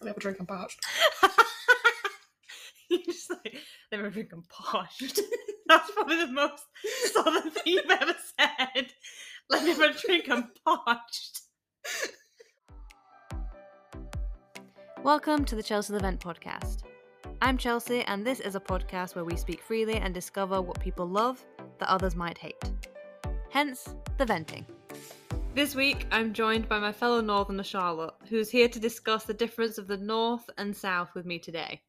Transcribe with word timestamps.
Let 0.00 0.06
me 0.06 0.10
have 0.12 0.16
a 0.16 0.20
drink. 0.20 0.38
I'm 0.40 0.46
parched. 0.46 0.80
you 2.90 3.04
just 3.04 3.28
like 3.28 3.54
let 3.92 4.02
me 4.02 4.08
drink 4.08 4.30
and 4.32 4.48
parched. 4.48 5.20
That's 5.66 5.90
probably 5.90 6.16
the 6.16 6.32
most 6.32 6.62
southern 7.12 7.50
thing 7.50 7.62
you've 7.66 7.90
ever 7.90 8.14
said. 8.38 8.86
Let 9.50 9.62
me 9.62 9.72
have 9.72 9.80
a 9.80 9.92
drink 9.92 10.28
and 10.28 10.44
parched. 10.64 11.42
Welcome 15.02 15.44
to 15.44 15.54
the 15.54 15.62
Chelsea 15.62 15.92
the 15.92 16.00
Vent 16.00 16.18
podcast. 16.18 16.84
I'm 17.42 17.58
Chelsea, 17.58 18.00
and 18.04 18.26
this 18.26 18.40
is 18.40 18.54
a 18.54 18.60
podcast 18.60 19.14
where 19.14 19.26
we 19.26 19.36
speak 19.36 19.60
freely 19.60 19.96
and 19.96 20.14
discover 20.14 20.62
what 20.62 20.80
people 20.80 21.06
love 21.06 21.44
that 21.78 21.90
others 21.90 22.16
might 22.16 22.38
hate. 22.38 22.72
Hence, 23.50 23.94
the 24.16 24.24
venting. 24.24 24.64
This 25.54 25.74
week, 25.74 26.06
I'm 26.10 26.32
joined 26.32 26.68
by 26.68 26.78
my 26.78 26.92
fellow 26.92 27.20
Northerner 27.20 27.64
Charlotte, 27.64 28.14
who's 28.28 28.50
here 28.50 28.68
to 28.68 28.78
discuss 28.80 29.24
the 29.24 29.34
difference 29.34 29.78
of 29.78 29.88
the 29.88 29.96
North 29.96 30.48
and 30.56 30.74
South 30.74 31.14
with 31.14 31.26
me 31.26 31.38
today. 31.38 31.82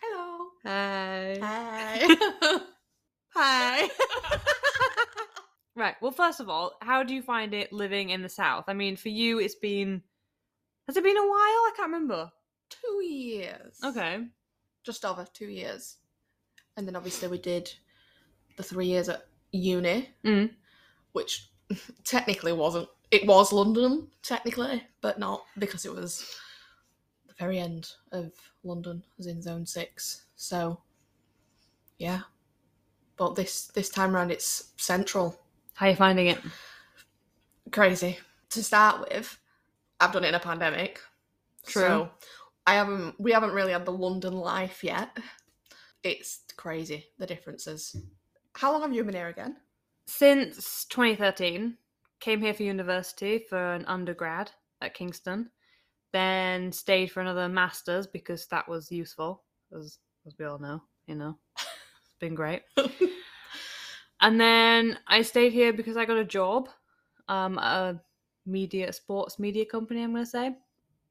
Hello. 0.00 0.46
Hi. 0.64 1.38
Hi. 1.42 2.60
Hi. 3.34 3.88
right. 5.76 5.96
Well, 6.00 6.12
first 6.12 6.40
of 6.40 6.48
all, 6.48 6.72
how 6.80 7.02
do 7.02 7.14
you 7.14 7.20
find 7.22 7.52
it 7.52 7.72
living 7.72 8.10
in 8.10 8.22
the 8.22 8.28
South? 8.28 8.64
I 8.68 8.74
mean, 8.74 8.96
for 8.96 9.08
you, 9.10 9.38
it's 9.38 9.56
been. 9.56 10.02
Has 10.86 10.96
it 10.96 11.04
been 11.04 11.16
a 11.18 11.20
while? 11.20 11.30
I 11.34 11.72
can't 11.76 11.92
remember. 11.92 12.30
two 12.70 13.02
years. 13.04 13.78
Okay. 13.84 14.24
Just 14.84 15.04
over 15.04 15.26
two 15.34 15.46
years. 15.48 15.96
And 16.76 16.86
then 16.86 16.96
obviously 16.96 17.28
we 17.28 17.38
did 17.38 17.70
the 18.56 18.62
three 18.62 18.86
years 18.86 19.08
at 19.08 19.26
uni, 19.52 20.08
Mm. 20.24 20.50
which 21.12 21.50
technically 22.04 22.52
wasn't. 22.52 22.88
It 23.10 23.26
was 23.26 23.52
London, 23.52 24.08
technically, 24.22 24.82
but 25.00 25.18
not 25.18 25.44
because 25.58 25.86
it 25.86 25.94
was 25.94 26.36
the 27.26 27.34
very 27.38 27.58
end 27.58 27.90
of 28.12 28.32
London, 28.64 29.02
as 29.18 29.26
in 29.26 29.40
Zone 29.40 29.64
Six. 29.64 30.24
So, 30.36 30.80
yeah. 31.98 32.20
But 33.16 33.34
this 33.34 33.66
this 33.68 33.88
time 33.88 34.14
round, 34.14 34.30
it's 34.30 34.72
central. 34.76 35.40
How 35.74 35.86
are 35.86 35.90
you 35.90 35.96
finding 35.96 36.28
it? 36.28 36.38
crazy. 37.70 38.18
To 38.50 38.62
start 38.62 39.00
with, 39.00 39.38
I've 40.00 40.12
done 40.12 40.24
it 40.24 40.28
in 40.28 40.34
a 40.34 40.40
pandemic. 40.40 41.00
True. 41.66 41.82
So 41.82 42.10
I 42.66 42.74
haven't 42.74 43.14
we 43.18 43.32
haven't 43.32 43.52
really 43.52 43.72
had 43.72 43.84
the 43.84 43.92
London 43.92 44.34
life 44.34 44.82
yet. 44.82 45.16
It's 46.02 46.40
crazy 46.56 47.06
the 47.18 47.26
differences. 47.26 47.96
How 48.54 48.72
long 48.72 48.82
have 48.82 48.92
you 48.92 49.04
been 49.04 49.14
here 49.14 49.28
again? 49.28 49.56
Since 50.10 50.86
2013, 50.86 51.76
came 52.18 52.40
here 52.40 52.54
for 52.54 52.62
university 52.62 53.44
for 53.46 53.74
an 53.74 53.84
undergrad 53.84 54.50
at 54.80 54.94
Kingston, 54.94 55.50
then 56.12 56.72
stayed 56.72 57.12
for 57.12 57.20
another 57.20 57.46
master's 57.46 58.06
because 58.06 58.46
that 58.46 58.66
was 58.66 58.90
useful, 58.90 59.44
as, 59.70 59.98
as 60.26 60.32
we 60.38 60.46
all 60.46 60.58
know, 60.58 60.82
you 61.06 61.14
know. 61.14 61.36
It's 61.58 62.18
been 62.20 62.34
great. 62.34 62.62
and 64.22 64.40
then 64.40 64.98
I 65.06 65.20
stayed 65.20 65.52
here 65.52 65.74
because 65.74 65.98
I 65.98 66.06
got 66.06 66.16
a 66.16 66.24
job, 66.24 66.70
um, 67.28 67.58
at 67.58 67.76
a 67.76 68.00
media 68.46 68.90
sports 68.94 69.38
media 69.38 69.66
company. 69.66 70.02
I'm 70.02 70.14
gonna 70.14 70.24
say, 70.24 70.56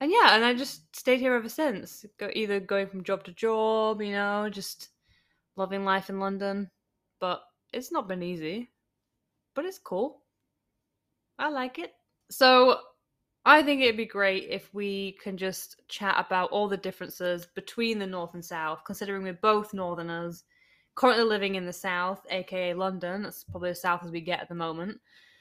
and 0.01 0.11
yeah, 0.11 0.35
and 0.35 0.43
I 0.43 0.55
just 0.55 0.95
stayed 0.95 1.19
here 1.19 1.35
ever 1.35 1.49
since. 1.49 2.03
Go 2.17 2.31
either 2.33 2.59
going 2.59 2.87
from 2.87 3.03
job 3.03 3.23
to 3.25 3.31
job, 3.31 4.01
you 4.01 4.13
know, 4.13 4.49
just 4.49 4.89
loving 5.55 5.85
life 5.85 6.09
in 6.09 6.19
London. 6.19 6.71
But 7.19 7.43
it's 7.71 7.91
not 7.91 8.07
been 8.07 8.23
easy, 8.23 8.71
but 9.57 9.65
it's 9.65 9.79
cool. 9.79 10.21
I 11.39 11.49
like 11.49 11.79
it. 11.79 11.91
So 12.29 12.77
I 13.43 13.63
think 13.63 13.81
it'd 13.81 13.97
be 13.97 14.05
great 14.05 14.49
if 14.51 14.71
we 14.71 15.17
can 15.23 15.35
just 15.35 15.81
chat 15.87 16.23
about 16.23 16.51
all 16.51 16.67
the 16.67 16.77
differences 16.77 17.47
between 17.55 17.97
the 17.97 18.05
North 18.05 18.35
and 18.35 18.45
South, 18.45 18.83
considering 18.85 19.23
we're 19.23 19.33
both 19.33 19.73
Northerners, 19.73 20.43
currently 20.93 21.23
living 21.23 21.55
in 21.55 21.65
the 21.65 21.73
South, 21.73 22.23
aka 22.29 22.75
London. 22.75 23.23
That's 23.23 23.45
probably 23.45 23.71
as 23.71 23.81
South 23.81 24.03
as 24.03 24.11
we 24.11 24.21
get 24.21 24.41
at 24.41 24.47
the 24.47 24.53
moment, 24.53 24.99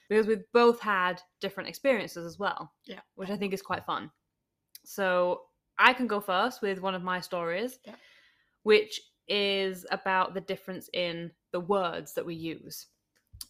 because 0.08 0.26
we've 0.26 0.50
both 0.54 0.80
had 0.80 1.20
different 1.42 1.68
experiences 1.68 2.24
as 2.24 2.38
well. 2.38 2.72
Yeah. 2.86 3.00
Which 3.16 3.28
I 3.28 3.36
think 3.36 3.52
is 3.52 3.60
quite 3.60 3.84
fun. 3.84 4.10
So 4.82 5.42
I 5.78 5.92
can 5.92 6.06
go 6.06 6.20
first 6.20 6.62
with 6.62 6.80
one 6.80 6.94
of 6.94 7.02
my 7.02 7.20
stories, 7.20 7.78
Yeah. 7.84 7.96
which 8.62 8.98
is 9.28 9.84
about 9.90 10.32
the 10.32 10.40
difference 10.40 10.88
in 10.94 11.32
the 11.52 11.60
words 11.60 12.14
that 12.14 12.24
we 12.24 12.34
use. 12.34 12.86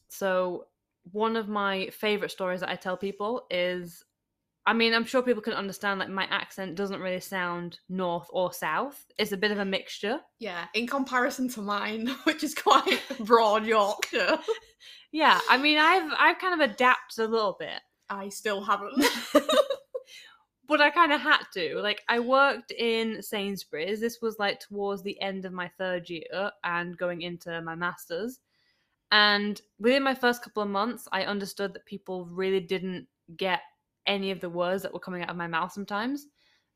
So 0.08 0.66
one 1.12 1.36
of 1.36 1.48
my 1.48 1.88
favorite 1.90 2.30
stories 2.30 2.60
that 2.60 2.70
I 2.70 2.76
tell 2.76 2.96
people 2.96 3.46
is 3.50 4.04
I 4.68 4.72
mean, 4.72 4.94
I'm 4.94 5.04
sure 5.04 5.22
people 5.22 5.42
can 5.42 5.52
understand 5.52 6.00
like 6.00 6.08
my 6.08 6.24
accent 6.24 6.74
doesn't 6.74 7.00
really 7.00 7.20
sound 7.20 7.78
north 7.88 8.26
or 8.30 8.52
south. 8.52 9.06
It's 9.16 9.30
a 9.30 9.36
bit 9.36 9.52
of 9.52 9.58
a 9.58 9.64
mixture. 9.64 10.18
Yeah, 10.40 10.64
in 10.74 10.88
comparison 10.88 11.48
to 11.50 11.62
mine, 11.62 12.08
which 12.24 12.42
is 12.42 12.54
quite 12.54 13.00
broad 13.20 13.64
Yorkshire, 13.64 14.38
Yeah, 15.12 15.40
I 15.48 15.56
mean, 15.56 15.78
I've 15.78 16.12
I've 16.18 16.38
kind 16.38 16.60
of 16.60 16.70
adapted 16.70 17.24
a 17.24 17.28
little 17.28 17.56
bit, 17.58 17.80
I 18.10 18.28
still 18.28 18.62
haven't. 18.62 19.02
but 20.68 20.80
I 20.80 20.90
kind 20.90 21.12
of 21.12 21.20
had 21.20 21.44
to. 21.54 21.76
Like, 21.80 22.02
I 22.08 22.18
worked 22.20 22.72
in 22.72 23.22
Sainsbury's. 23.22 24.00
This 24.00 24.18
was 24.20 24.38
like 24.38 24.60
towards 24.60 25.02
the 25.02 25.20
end 25.22 25.44
of 25.44 25.52
my 25.52 25.70
third 25.78 26.10
year 26.10 26.50
and 26.64 26.98
going 26.98 27.22
into 27.22 27.60
my 27.62 27.74
masters. 27.74 28.40
And 29.10 29.60
within 29.78 30.02
my 30.02 30.14
first 30.14 30.42
couple 30.42 30.62
of 30.62 30.68
months, 30.68 31.06
I 31.12 31.22
understood 31.22 31.74
that 31.74 31.86
people 31.86 32.26
really 32.26 32.60
didn't 32.60 33.06
get 33.36 33.60
any 34.06 34.30
of 34.30 34.40
the 34.40 34.50
words 34.50 34.82
that 34.82 34.92
were 34.92 35.00
coming 35.00 35.22
out 35.22 35.30
of 35.30 35.36
my 35.36 35.46
mouth 35.46 35.72
sometimes. 35.72 36.26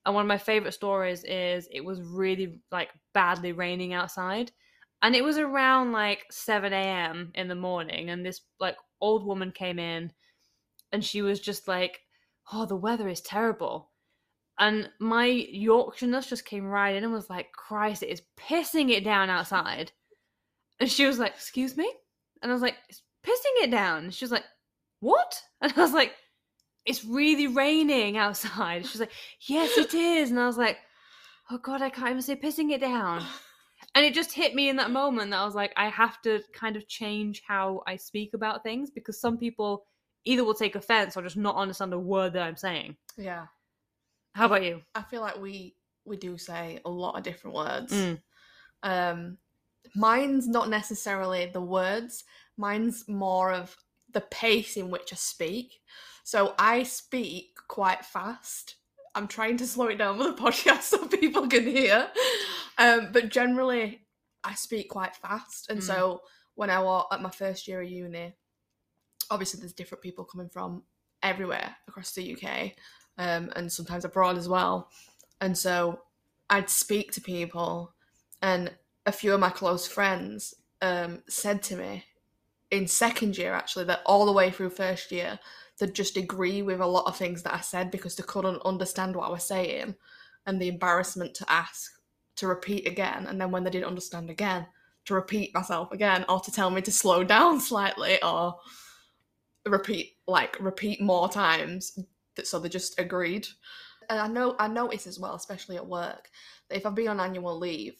And 0.07 0.15
one 0.15 0.25
of 0.25 0.29
my 0.29 0.39
favorite 0.39 0.73
stories 0.73 1.25
is 1.25 1.69
it 1.71 1.85
was 1.85 2.01
really 2.01 2.61
like 2.73 2.91
badly 3.13 3.53
raining 3.53 3.93
outside. 3.93 4.51
And 5.03 5.15
it 5.15 5.25
was 5.25 5.39
around 5.39 5.93
like 5.93 6.25
7 6.31 6.73
a.m. 6.73 7.33
in 7.35 7.49
the 7.49 7.55
morning. 7.55 8.11
And 8.11 8.25
this 8.25 8.41
like 8.59 8.77
old 9.01 9.25
woman 9.25 9.51
came 9.51 9.79
in 9.79 10.13
and 10.93 11.05
she 11.05 11.23
was 11.23 11.41
just 11.41 11.69
like, 11.69 12.01
Oh, 12.53 12.67
the 12.67 12.77
weather 12.77 13.09
is 13.09 13.21
terrible. 13.21 13.91
And 14.59 14.91
my 14.99 15.27
Yorkshireness 15.55 16.29
just 16.29 16.45
came 16.45 16.67
right 16.67 16.95
in 16.95 17.05
and 17.05 17.13
was 17.13 17.31
like, 17.31 17.53
Christ, 17.53 18.03
it 18.03 18.09
is 18.11 18.23
pissing 18.39 18.91
it 18.91 19.05
down 19.05 19.31
outside. 19.31 19.93
And 20.81 20.91
she 20.91 21.07
was 21.07 21.19
like, 21.19 21.33
Excuse 21.33 21.77
me? 21.77 21.91
And 22.43 22.51
I 22.51 22.55
was 22.55 22.63
like, 22.63 22.77
It's 22.89 23.03
pissing 23.25 23.65
it 23.65 23.71
down. 23.71 24.05
And 24.05 24.15
she 24.15 24.25
was 24.25 24.33
like, 24.33 24.45
What? 25.01 25.43
And 25.61 25.73
I 25.77 25.81
was 25.81 25.93
like, 25.93 26.13
It's 26.87 27.05
really 27.05 27.47
raining 27.47 28.17
outside. 28.17 28.87
She 28.87 28.93
was 28.93 29.01
like, 29.01 29.13
Yes, 29.47 29.77
it 29.77 29.95
is. 29.95 30.31
And 30.31 30.41
I 30.41 30.47
was 30.47 30.59
like, 30.59 30.79
Oh 31.51 31.59
God, 31.59 31.83
I 31.83 31.91
can't 31.91 32.11
even 32.11 32.23
say 32.23 32.37
pissing 32.37 32.71
it 32.73 32.81
down. 32.81 33.25
And 33.95 34.05
it 34.05 34.15
just 34.15 34.33
hit 34.33 34.55
me 34.55 34.69
in 34.69 34.77
that 34.77 34.91
moment 34.91 35.31
that 35.31 35.41
I 35.41 35.45
was 35.45 35.55
like, 35.55 35.73
I 35.77 35.89
have 35.89 36.21
to 36.23 36.43
kind 36.53 36.77
of 36.77 36.87
change 36.87 37.43
how 37.49 37.83
I 37.87 37.97
speak 37.97 38.35
about 38.35 38.63
things 38.63 38.91
because 38.91 39.19
some 39.19 39.39
people 39.39 39.85
either 40.25 40.45
will 40.45 40.55
take 40.55 40.77
offense 40.77 41.17
or 41.17 41.23
just 41.23 41.39
not 41.39 41.57
understand 41.57 41.93
a 41.95 41.99
word 41.99 42.35
that 42.35 42.43
I'm 42.43 42.57
saying. 42.57 42.97
yeah, 43.17 43.47
How 44.35 44.47
about 44.47 44.65
you? 44.65 44.83
I 44.95 45.03
feel 45.03 45.23
like 45.23 45.41
we 45.41 45.75
we 46.05 46.17
do 46.19 46.37
say 46.39 46.79
a 46.85 46.91
lot 46.91 47.17
of 47.17 47.25
different 47.25 47.57
words. 47.57 47.93
Mm. 47.93 48.21
Um, 48.83 49.39
mine's 49.95 50.47
not 50.49 50.69
necessarily 50.69 51.47
the 51.47 51.61
words. 51.61 52.25
Mine's 52.57 53.09
more 53.09 53.53
of 53.53 53.77
the 54.13 54.21
pace 54.21 54.77
in 54.77 54.91
which 54.91 55.13
I 55.13 55.17
speak. 55.17 55.81
So 56.25 56.55
I 56.59 56.83
speak 56.83 57.55
quite 57.69 58.05
fast. 58.05 58.77
I'm 59.15 59.27
trying 59.29 59.57
to 59.59 59.67
slow 59.67 59.87
it 59.87 59.97
down 59.99 60.19
for 60.19 60.25
the 60.25 60.33
podcast 60.51 60.83
so 60.83 61.07
people 61.09 61.49
can 61.49 61.67
hear. 61.67 62.09
Um, 62.79 63.09
but 63.13 63.29
generally, 63.31 64.07
I 64.45 64.55
speak 64.55 64.89
quite 64.89 65.17
fast. 65.17 65.69
And 65.71 65.81
Mm. 65.81 65.85
so 65.85 66.23
when 66.55 66.71
I 66.71 66.81
was 66.81 67.07
at 67.13 67.23
my 67.23 67.31
first 67.31 67.67
year 67.67 67.83
of 67.83 67.91
uni, 67.91 68.35
obviously 69.31 69.61
there's 69.61 69.73
different 69.73 70.03
people 70.03 70.25
coming 70.25 70.49
from 70.49 70.83
everywhere 71.23 71.77
across 71.89 72.13
the 72.13 72.35
UK 72.35 72.73
um, 73.19 73.53
and 73.57 73.71
sometimes 73.71 74.05
abroad 74.05 74.39
as 74.39 74.49
well. 74.49 74.91
And 75.41 75.57
so 75.57 76.01
I'd 76.49 76.71
speak 76.71 77.13
to 77.13 77.21
people, 77.21 77.95
and 78.43 78.73
a 79.07 79.13
few 79.13 79.33
of 79.33 79.41
my 79.41 79.51
close 79.51 79.87
friends 79.87 80.55
um, 80.83 81.23
said 81.29 81.63
to 81.65 81.77
me 81.77 82.05
in 82.71 82.87
second 82.87 83.37
year 83.37 83.53
actually 83.53 83.85
that 83.85 84.03
all 84.07 84.27
the 84.27 84.33
way 84.33 84.51
through 84.51 84.71
first 84.71 85.11
year 85.11 85.39
they'd 85.79 85.95
just 85.95 86.17
agree 86.17 86.63
with 86.63 86.81
a 86.81 86.87
lot 86.87 87.07
of 87.07 87.17
things 87.17 87.43
that 87.43 87.55
I 87.55 87.61
said 87.61 87.91
because 87.91 88.15
they 88.17 88.23
couldn't 88.23 88.63
understand 88.65 89.17
what 89.17 89.27
I 89.27 89.33
was 89.33 89.45
saying 89.45 89.97
and 90.47 90.61
the 90.61 90.69
embarrassment 90.69 91.35
to 91.37 91.51
ask 91.51 91.93
to 92.37 92.47
repeat 92.47 92.87
again. 92.87 93.27
And 93.27 93.41
then 93.41 93.51
when 93.51 93.65
they 93.65 93.71
didn't 93.71 93.89
understand 93.89 94.31
again 94.31 94.67
to 95.07 95.15
repeat 95.15 95.55
myself 95.55 95.91
again 95.93 96.25
or 96.29 96.41
to 96.41 96.53
tell 96.53 96.71
me 96.71 96.83
to 96.83 96.93
slow 96.93 97.25
down 97.25 97.61
slightly 97.61 98.23
or 98.23 98.57
repeat 99.67 100.17
like 100.27 100.57
repeat 100.61 101.01
more 101.01 101.29
times 101.29 101.99
so 102.43 102.59
they 102.59 102.69
just 102.69 102.99
agreed. 102.99 103.47
And 104.09 104.19
i 104.19 104.27
know 104.27 104.57
i 104.59 104.67
notice 104.67 105.07
as 105.07 105.21
well 105.21 105.35
especially 105.35 105.77
at 105.77 105.87
work 105.87 106.31
that 106.69 106.77
if 106.77 106.85
i've 106.85 106.97
been 106.97 107.09
on 107.09 107.21
annual 107.21 107.57
leave 107.57 107.95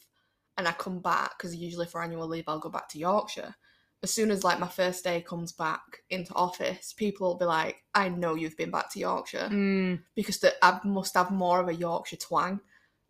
and 0.57 0.67
i 0.67 0.71
come 0.73 0.99
back 0.99 1.37
because 1.37 1.55
usually 1.55 1.85
for 1.85 2.01
annual 2.01 2.27
leave 2.27 2.43
i'll 2.47 2.59
go 2.59 2.69
back 2.69 2.87
to 2.89 2.99
yorkshire 2.99 3.55
as 4.03 4.11
soon 4.11 4.31
as 4.31 4.43
like 4.43 4.59
my 4.59 4.67
first 4.67 5.03
day 5.03 5.21
comes 5.21 5.51
back 5.51 5.81
into 6.09 6.33
office, 6.33 6.93
people 6.93 7.27
will 7.27 7.37
be 7.37 7.45
like, 7.45 7.83
"I 7.93 8.09
know 8.09 8.33
you've 8.33 8.57
been 8.57 8.71
back 8.71 8.91
to 8.93 8.99
Yorkshire," 8.99 9.49
Mm, 9.51 10.01
because 10.15 10.39
the, 10.39 10.53
I 10.65 10.79
must 10.83 11.13
have 11.13 11.29
more 11.31 11.59
of 11.59 11.67
a 11.67 11.73
Yorkshire 11.73 12.17
twang 12.17 12.61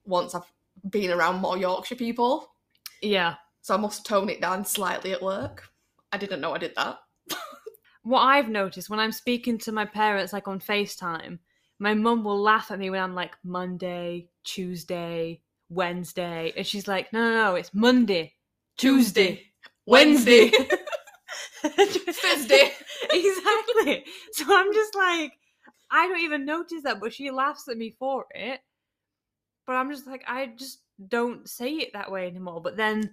once 0.04 0.36
I've 0.36 0.52
been 0.90 1.12
around 1.12 1.40
more 1.42 1.58
Yorkshire 1.58 1.96
people. 1.96 2.54
yeah. 3.02 3.36
So 3.62 3.76
I 3.76 3.78
must 3.78 4.06
tone 4.06 4.30
it 4.30 4.42
down 4.42 4.66
slightly 4.66 5.12
at 5.12 5.22
work. 5.22 5.70
I 6.12 6.18
didn't 6.18 6.42
know 6.42 6.54
I 6.54 6.58
did 6.58 6.76
that. 6.76 7.00
What 8.04 8.22
I've 8.22 8.50
noticed 8.50 8.90
when 8.90 9.00
I'm 9.00 9.12
speaking 9.12 9.60
to 9.60 9.72
my 9.72 9.86
parents, 9.86 10.34
like 10.34 10.48
on 10.48 10.60
FaceTime, 10.60 11.38
my 11.78 11.94
mum 11.94 12.24
will 12.24 12.42
laugh 12.42 12.72
at 12.72 12.80
me 12.80 12.90
when 12.90 13.00
I'm 13.00 13.14
like 13.14 13.38
Monday, 13.44 14.30
Tuesday, 14.44 15.42
Wednesday. 15.72 16.54
And 16.56 16.68
she's 16.68 16.88
like, 16.88 17.12
no, 17.14 17.20
no, 17.20 17.44
no, 17.44 17.56
it's 17.56 17.74
Monday, 17.74 18.34
Tuesday, 18.78 19.44
Wednesday. 19.86 20.52
Thursday. 21.62 22.72
exactly. 23.12 24.06
So 24.34 24.46
I'm 24.50 24.74
just 24.74 24.96
like, 24.96 25.34
I 25.90 26.08
don't 26.08 26.22
even 26.22 26.46
notice 26.46 26.84
that, 26.84 27.00
but 27.00 27.14
she 27.14 27.32
laughs 27.32 27.68
at 27.68 27.78
me 27.78 27.96
for 27.98 28.26
it. 28.32 28.60
But 29.68 29.74
I'm 29.74 29.92
just 29.92 30.08
like, 30.08 30.24
I 30.28 30.48
just 30.58 30.80
don't 31.08 31.48
say 31.48 31.74
it 31.74 31.94
that 31.94 32.12
way 32.12 32.28
anymore. 32.28 32.62
But 32.62 32.78
then 32.78 33.12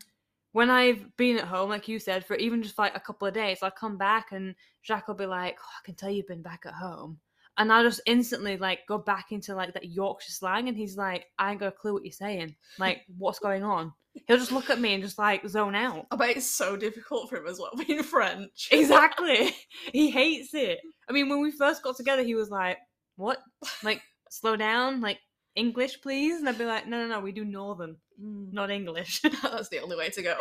when 0.52 0.70
I've 0.70 1.16
been 1.16 1.38
at 1.38 1.44
home, 1.44 1.70
like 1.70 1.88
you 1.88 1.98
said, 1.98 2.24
for 2.24 2.36
even 2.36 2.62
just 2.62 2.78
like 2.78 2.96
a 2.96 3.00
couple 3.00 3.28
of 3.28 3.34
days, 3.34 3.58
I'll 3.62 3.70
come 3.70 3.98
back 3.98 4.32
and 4.32 4.54
Jack 4.82 5.08
will 5.08 5.14
be 5.14 5.26
like, 5.26 5.58
oh, 5.60 5.78
I 5.80 5.84
can 5.84 5.94
tell 5.94 6.10
you've 6.10 6.26
been 6.26 6.42
back 6.42 6.62
at 6.66 6.74
home. 6.74 7.18
And 7.58 7.72
I'll 7.72 7.82
just 7.82 8.00
instantly 8.06 8.56
like 8.56 8.80
go 8.86 8.98
back 8.98 9.26
into 9.32 9.54
like 9.54 9.74
that 9.74 9.90
Yorkshire 9.90 10.30
slang, 10.30 10.68
and 10.68 10.76
he's 10.76 10.96
like, 10.96 11.26
I 11.38 11.50
ain't 11.50 11.60
got 11.60 11.66
a 11.68 11.72
clue 11.72 11.92
what 11.92 12.04
you're 12.04 12.12
saying. 12.12 12.54
Like, 12.78 13.02
what's 13.18 13.40
going 13.40 13.64
on? 13.64 13.92
He'll 14.26 14.38
just 14.38 14.52
look 14.52 14.70
at 14.70 14.80
me 14.80 14.94
and 14.94 15.02
just 15.02 15.18
like 15.18 15.46
zone 15.48 15.74
out. 15.74 16.06
I 16.10 16.16
bet 16.16 16.36
it's 16.36 16.50
so 16.50 16.76
difficult 16.76 17.28
for 17.28 17.36
him 17.36 17.46
as 17.46 17.58
well 17.60 17.70
being 17.86 18.02
French. 18.02 18.68
Exactly. 18.72 19.54
he 19.92 20.10
hates 20.10 20.54
it. 20.54 20.78
I 21.08 21.12
mean, 21.12 21.28
when 21.28 21.40
we 21.40 21.50
first 21.50 21.82
got 21.82 21.96
together, 21.96 22.22
he 22.22 22.34
was 22.34 22.48
like, 22.50 22.78
"What? 23.16 23.38
Like, 23.82 24.02
slow 24.30 24.56
down. 24.56 25.00
Like, 25.00 25.18
English, 25.56 26.00
please." 26.00 26.38
And 26.38 26.48
I'd 26.48 26.58
be 26.58 26.64
like, 26.64 26.86
"No, 26.86 26.98
no, 27.00 27.06
no. 27.08 27.20
We 27.20 27.32
do 27.32 27.44
Northern, 27.44 27.96
Mm. 28.22 28.52
not 28.52 28.70
English." 28.70 29.20
That's 29.42 29.68
the 29.68 29.80
only 29.80 29.96
way 29.96 30.10
to 30.10 30.22
go. 30.22 30.36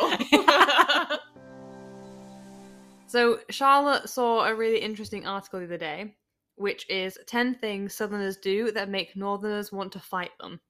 so 3.06 3.38
Charlotte 3.50 4.08
saw 4.08 4.44
a 4.44 4.54
really 4.54 4.78
interesting 4.78 5.26
article 5.26 5.60
the 5.60 5.66
other 5.66 5.78
day, 5.78 6.14
which 6.58 6.88
is 6.90 7.18
ten 7.26 7.54
things 7.54 7.94
Southerners 7.94 8.36
do 8.36 8.70
that 8.72 8.88
make 8.88 9.16
Northerners 9.16 9.72
want 9.72 9.92
to 9.92 10.00
fight 10.00 10.32
them. 10.40 10.60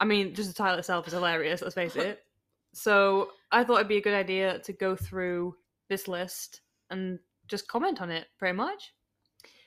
I 0.00 0.04
mean, 0.04 0.34
just 0.34 0.48
the 0.48 0.54
title 0.54 0.78
itself 0.78 1.06
is 1.06 1.12
hilarious. 1.12 1.62
Let's 1.62 1.74
face 1.74 1.96
it. 1.96 2.20
So 2.74 3.32
I 3.50 3.64
thought 3.64 3.76
it'd 3.76 3.88
be 3.88 3.98
a 3.98 4.02
good 4.02 4.14
idea 4.14 4.58
to 4.60 4.72
go 4.72 4.96
through 4.96 5.56
this 5.90 6.08
list 6.08 6.62
and 6.88 7.18
just 7.46 7.68
comment 7.68 8.00
on 8.00 8.10
it, 8.10 8.28
pretty 8.38 8.56
much. 8.56 8.94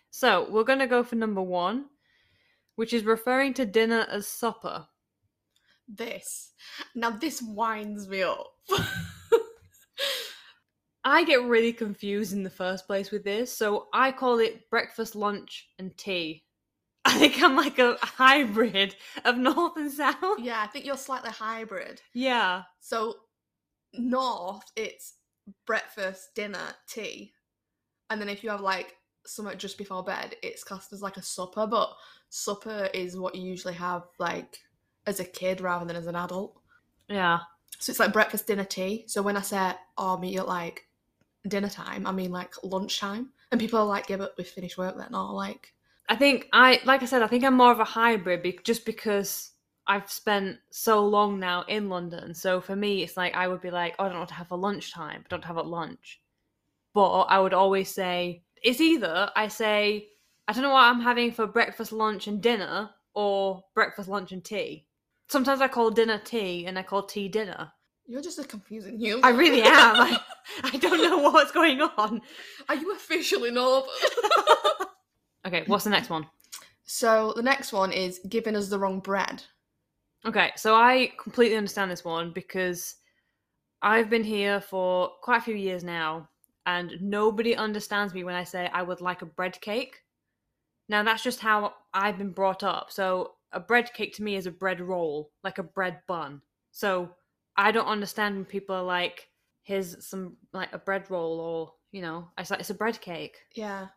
So 0.09 0.47
we're 0.49 0.63
going 0.63 0.79
to 0.79 0.87
go 0.87 1.03
for 1.03 1.15
number 1.15 1.43
one, 1.43 1.85
which 2.77 2.93
is 2.93 3.03
referring 3.03 3.53
to 3.55 3.65
dinner 3.67 4.07
as 4.09 4.27
supper. 4.27 4.87
this. 5.87 6.53
Now 6.95 7.11
this 7.11 7.43
winds 7.43 8.07
me 8.07 8.23
up. 8.23 8.55
I 11.06 11.24
get 11.24 11.44
really 11.44 11.72
confused 11.72 12.34
in 12.34 12.42
the 12.42 12.50
first 12.50 12.88
place 12.88 13.12
with 13.12 13.24
this, 13.24 13.56
so 13.56 13.88
I 13.94 14.12
call 14.12 14.40
it 14.40 14.69
breakfast, 14.72 15.16
lunch, 15.16 15.69
and 15.78 15.96
tea. 15.96 16.44
I 17.06 17.19
think 17.19 17.42
I'm 17.44 17.56
like 17.56 17.78
a 17.78 17.98
hybrid 18.02 18.96
of 19.24 19.38
North 19.38 19.78
and 19.78 19.92
South. 19.92 20.40
yeah, 20.40 20.62
I 20.62 20.68
think 20.68 20.86
you're 20.86 20.98
slightly 20.98 21.30
hybrid. 21.30 22.02
Yeah. 22.13 22.63
So 22.80 23.18
north, 23.94 24.63
it's 24.75 25.13
breakfast, 25.68 26.30
dinner, 26.34 26.74
tea, 26.88 27.34
and 28.10 28.19
then 28.19 28.28
if 28.28 28.44
you 28.44 28.50
have 28.50 28.62
like 28.62 28.96
something 29.28 29.56
just 29.60 29.78
before 29.78 30.04
bed, 30.04 30.36
it's 30.42 30.63
classed 30.63 30.92
as 30.92 31.04
like 31.04 31.18
a 31.18 31.22
supper. 31.22 31.68
But 31.68 31.94
supper 32.30 32.90
is 32.96 33.16
what 33.16 33.36
you 33.36 33.44
usually 33.44 33.75
have 33.75 34.04
like 34.18 34.57
as 35.06 35.19
a 35.19 35.25
kid 35.25 35.62
rather 35.62 35.86
than 35.86 35.96
as 35.96 36.07
an 36.07 36.16
adult. 36.16 36.60
Yeah. 37.07 37.40
So 37.78 37.92
it's 37.92 38.00
like 38.00 38.13
breakfast, 38.13 38.48
dinner, 38.48 38.63
tea. 38.63 39.06
So 39.07 39.22
when 39.22 39.38
I 39.38 39.42
say 39.42 39.74
oh 40.00 40.18
meet 40.18 40.38
at 40.38 40.48
like 40.48 40.86
dinner 41.47 41.69
time, 41.69 42.06
I 42.07 42.12
mean 42.12 42.31
like 42.31 42.53
lunchtime. 42.63 43.30
And 43.51 43.59
people 43.59 43.80
are 43.80 43.86
like, 43.86 44.09
yeah, 44.09 44.18
but 44.18 44.33
we've 44.38 44.47
finished 44.47 44.77
work 44.77 44.97
then, 44.97 45.13
or 45.13 45.33
like 45.33 45.74
I 46.07 46.15
think 46.15 46.47
I, 46.53 46.80
like 46.86 47.01
I 47.01 47.06
said, 47.06 47.21
I 47.21 47.27
think 47.27 47.44
I'm 47.44 47.56
more 47.56 47.71
of 47.71 47.80
a 47.80 47.86
hybrid 47.86 48.44
be- 48.44 48.59
just 48.63 48.86
because 48.86 49.51
I've 49.88 50.09
spent 50.12 50.57
so 50.69 51.06
long 51.07 51.39
now 51.39 51.63
in 51.68 51.89
London. 51.89 52.33
So 52.33 52.62
for 52.62 52.75
me, 52.75 53.03
it's 53.03 53.18
like 53.18 53.36
I 53.36 53.47
would 53.47 53.62
be 53.62 53.71
like, 53.71 53.95
oh, 53.97 54.06
I 54.06 54.09
don't 54.09 54.18
want 54.18 54.30
to 54.30 54.36
have 54.36 54.51
a 54.51 54.56
lunchtime. 54.56 55.24
I 55.25 55.27
don't 55.30 55.45
have 55.45 55.57
a 55.57 55.62
lunch. 55.62 56.21
But 56.94 57.24
I 57.24 57.39
would 57.39 57.53
always 57.53 57.89
say, 57.89 58.44
it's 58.63 58.81
either 58.81 59.30
I 59.36 59.47
say, 59.47 60.09
I 60.47 60.53
don't 60.53 60.63
know 60.63 60.71
what 60.71 60.83
I'm 60.83 61.01
having 61.01 61.31
for 61.31 61.47
breakfast, 61.47 61.92
lunch, 61.92 62.27
and 62.27 62.42
dinner, 62.42 62.89
or 63.13 63.63
breakfast, 63.74 64.09
lunch, 64.09 64.31
and 64.31 64.44
tea. 64.44 64.88
Sometimes 65.27 65.62
I 65.62 65.68
call 65.68 65.89
dinner 65.89 66.19
tea 66.24 66.65
and 66.68 66.77
I 66.77 66.83
call 66.83 67.03
tea 67.03 67.27
dinner. 67.27 67.71
You're 68.07 68.22
just 68.22 68.40
a 68.40 68.44
confusing 68.44 69.00
human. 69.00 69.24
I 69.24 69.30
really 69.30 69.62
am. 69.63 69.96
I, 69.96 70.19
I 70.63 70.78
don't 70.78 71.02
know 71.02 71.18
what's 71.18 71.52
going 71.52 71.81
on. 71.81 72.22
Are 72.69 72.75
you 72.75 72.94
officially 72.94 73.52
northern? 73.52 73.90
Okay, 75.46 75.63
what's 75.68 75.84
the 75.84 75.92
next 75.92 76.10
one? 76.10 76.25
so 76.86 77.34
the 77.36 77.44
next 77.44 77.72
one 77.72 77.92
is 77.92 78.19
giving 78.30 78.56
us 78.56 78.68
the 78.68 78.80
wrong 78.80 79.00
bread. 79.00 79.44
Okay, 80.25 80.52
so 80.56 80.75
I 80.75 81.12
completely 81.22 81.56
understand 81.56 81.92
this 81.92 82.04
one 82.04 82.31
because 82.31 82.96
I've 83.81 84.10
been 84.10 84.24
here 84.24 84.60
for 84.60 85.12
quite 85.22 85.38
a 85.38 85.42
few 85.42 85.56
years 85.56 85.84
now, 85.84 86.28
and 86.66 86.94
nobody 87.00 87.56
understands 87.56 88.13
me 88.13 88.24
when 88.24 88.34
I 88.34 88.44
say 88.44 88.69
I 88.74 88.81
would 88.81 89.02
like 89.02 89.22
a 89.22 89.28
bread 89.28 89.60
cake. 89.62 90.02
Now, 90.90 91.04
that's 91.04 91.22
just 91.24 91.40
how 91.40 91.74
I've 91.94 92.18
been 92.18 92.31
brought 92.31 92.63
up. 92.63 92.92
So, 92.92 93.34
a 93.52 93.60
bread 93.60 93.94
cake 93.94 94.16
to 94.16 94.24
me 94.24 94.36
is 94.36 94.48
a 94.48 94.52
bread 94.52 94.81
roll, 94.81 95.31
like 95.44 95.60
a 95.60 95.63
bread 95.63 96.00
bun. 96.07 96.42
So, 96.72 97.12
I 97.57 97.72
don't 97.72 97.88
understand 97.88 98.36
when 98.36 98.46
people 98.46 98.75
are 98.75 98.84
like, 98.84 99.30
here's 99.63 100.06
some, 100.06 100.38
like 100.54 100.74
a 100.74 100.78
bread 100.78 101.10
roll, 101.10 101.40
or, 101.40 101.74
you 101.92 102.02
know, 102.02 102.30
it's 102.38 102.52
like, 102.52 102.60
it's 102.60 102.69
a 102.69 102.74
bread 102.75 103.00
cake. 103.02 103.38
Yeah. 103.56 103.88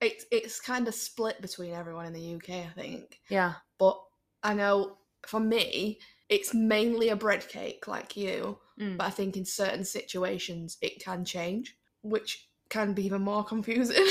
It's 0.00 0.26
it's 0.30 0.60
kind 0.60 0.86
of 0.88 0.94
split 0.94 1.40
between 1.40 1.72
everyone 1.72 2.04
in 2.04 2.12
the 2.12 2.34
UK, 2.34 2.50
I 2.50 2.70
think. 2.74 3.18
Yeah. 3.30 3.54
But 3.78 3.98
I 4.42 4.52
know 4.52 4.98
for 5.26 5.40
me, 5.40 5.98
it's 6.28 6.52
mainly 6.52 7.08
a 7.08 7.16
bread 7.16 7.48
cake 7.48 7.86
like 7.88 8.16
you, 8.16 8.58
Mm. 8.78 8.98
but 8.98 9.06
I 9.06 9.10
think 9.10 9.38
in 9.38 9.46
certain 9.46 9.84
situations 9.86 10.76
it 10.82 11.02
can 11.02 11.24
change, 11.24 11.78
which 12.02 12.46
can 12.68 12.92
be 12.92 13.06
even 13.06 13.22
more 13.22 13.42
confusing. 13.52 14.06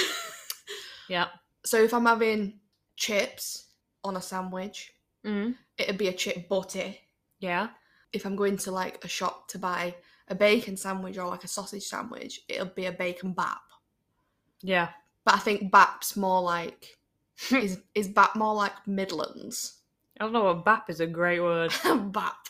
Yeah. 1.07 1.27
so 1.63 1.83
if 1.83 1.93
I'm 1.93 2.05
having 2.07 2.59
chips 2.95 3.67
on 4.03 4.15
a 4.17 4.21
sandwich, 4.21 4.91
Mm. 5.23 5.55
it'd 5.77 5.97
be 5.99 6.07
a 6.07 6.13
chip 6.13 6.49
butty. 6.49 6.99
Yeah. 7.39 7.69
If 8.15 8.25
I'm 8.25 8.37
going 8.37 8.55
to 8.57 8.71
like 8.71 9.03
a 9.03 9.09
shop 9.09 9.49
to 9.49 9.59
buy 9.59 9.95
a 10.29 10.35
bacon 10.35 10.77
sandwich 10.77 11.17
or 11.17 11.27
like 11.27 11.43
a 11.43 11.49
sausage 11.49 11.83
sandwich, 11.83 12.39
it'll 12.47 12.67
be 12.67 12.85
a 12.85 12.93
bacon 12.93 13.33
bap. 13.33 13.61
Yeah. 14.61 14.89
But 15.25 15.35
I 15.35 15.39
think 15.39 15.69
bap's 15.69 16.15
more 16.15 16.41
like 16.41 16.97
is 17.51 17.79
is 17.93 18.07
bap 18.07 18.35
more 18.37 18.55
like 18.55 18.87
Midlands? 18.87 19.81
I 20.17 20.23
don't 20.23 20.33
know 20.33 20.45
what 20.45 20.63
bap 20.63 20.89
is 20.89 21.01
a 21.01 21.07
great 21.07 21.41
word. 21.41 21.73
bap. 21.83 22.47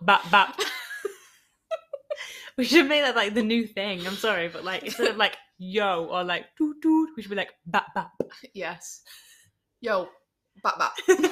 bap 0.00 0.30
bap. 0.30 0.58
we 2.56 2.64
should 2.64 2.88
make 2.88 3.02
that 3.02 3.16
like 3.16 3.34
the 3.34 3.42
new 3.42 3.66
thing. 3.66 4.06
I'm 4.06 4.14
sorry, 4.14 4.48
but 4.48 4.64
like 4.64 4.84
instead 4.84 5.08
of 5.08 5.16
like 5.18 5.36
yo 5.58 6.06
or 6.06 6.24
like 6.24 6.46
toot 6.56 6.80
toot, 6.80 7.10
we 7.16 7.22
should 7.22 7.30
be 7.30 7.36
like 7.36 7.52
bap 7.66 7.92
bap. 7.94 8.12
yes. 8.54 9.02
Yo, 9.82 10.08
bap 10.62 10.78
bap. 10.78 10.96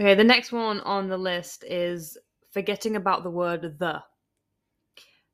Okay, 0.00 0.14
the 0.14 0.24
next 0.24 0.52
one 0.52 0.80
on 0.80 1.08
the 1.08 1.18
list 1.18 1.64
is 1.64 2.16
forgetting 2.52 2.96
about 2.96 3.22
the 3.24 3.30
word 3.30 3.78
the. 3.78 4.02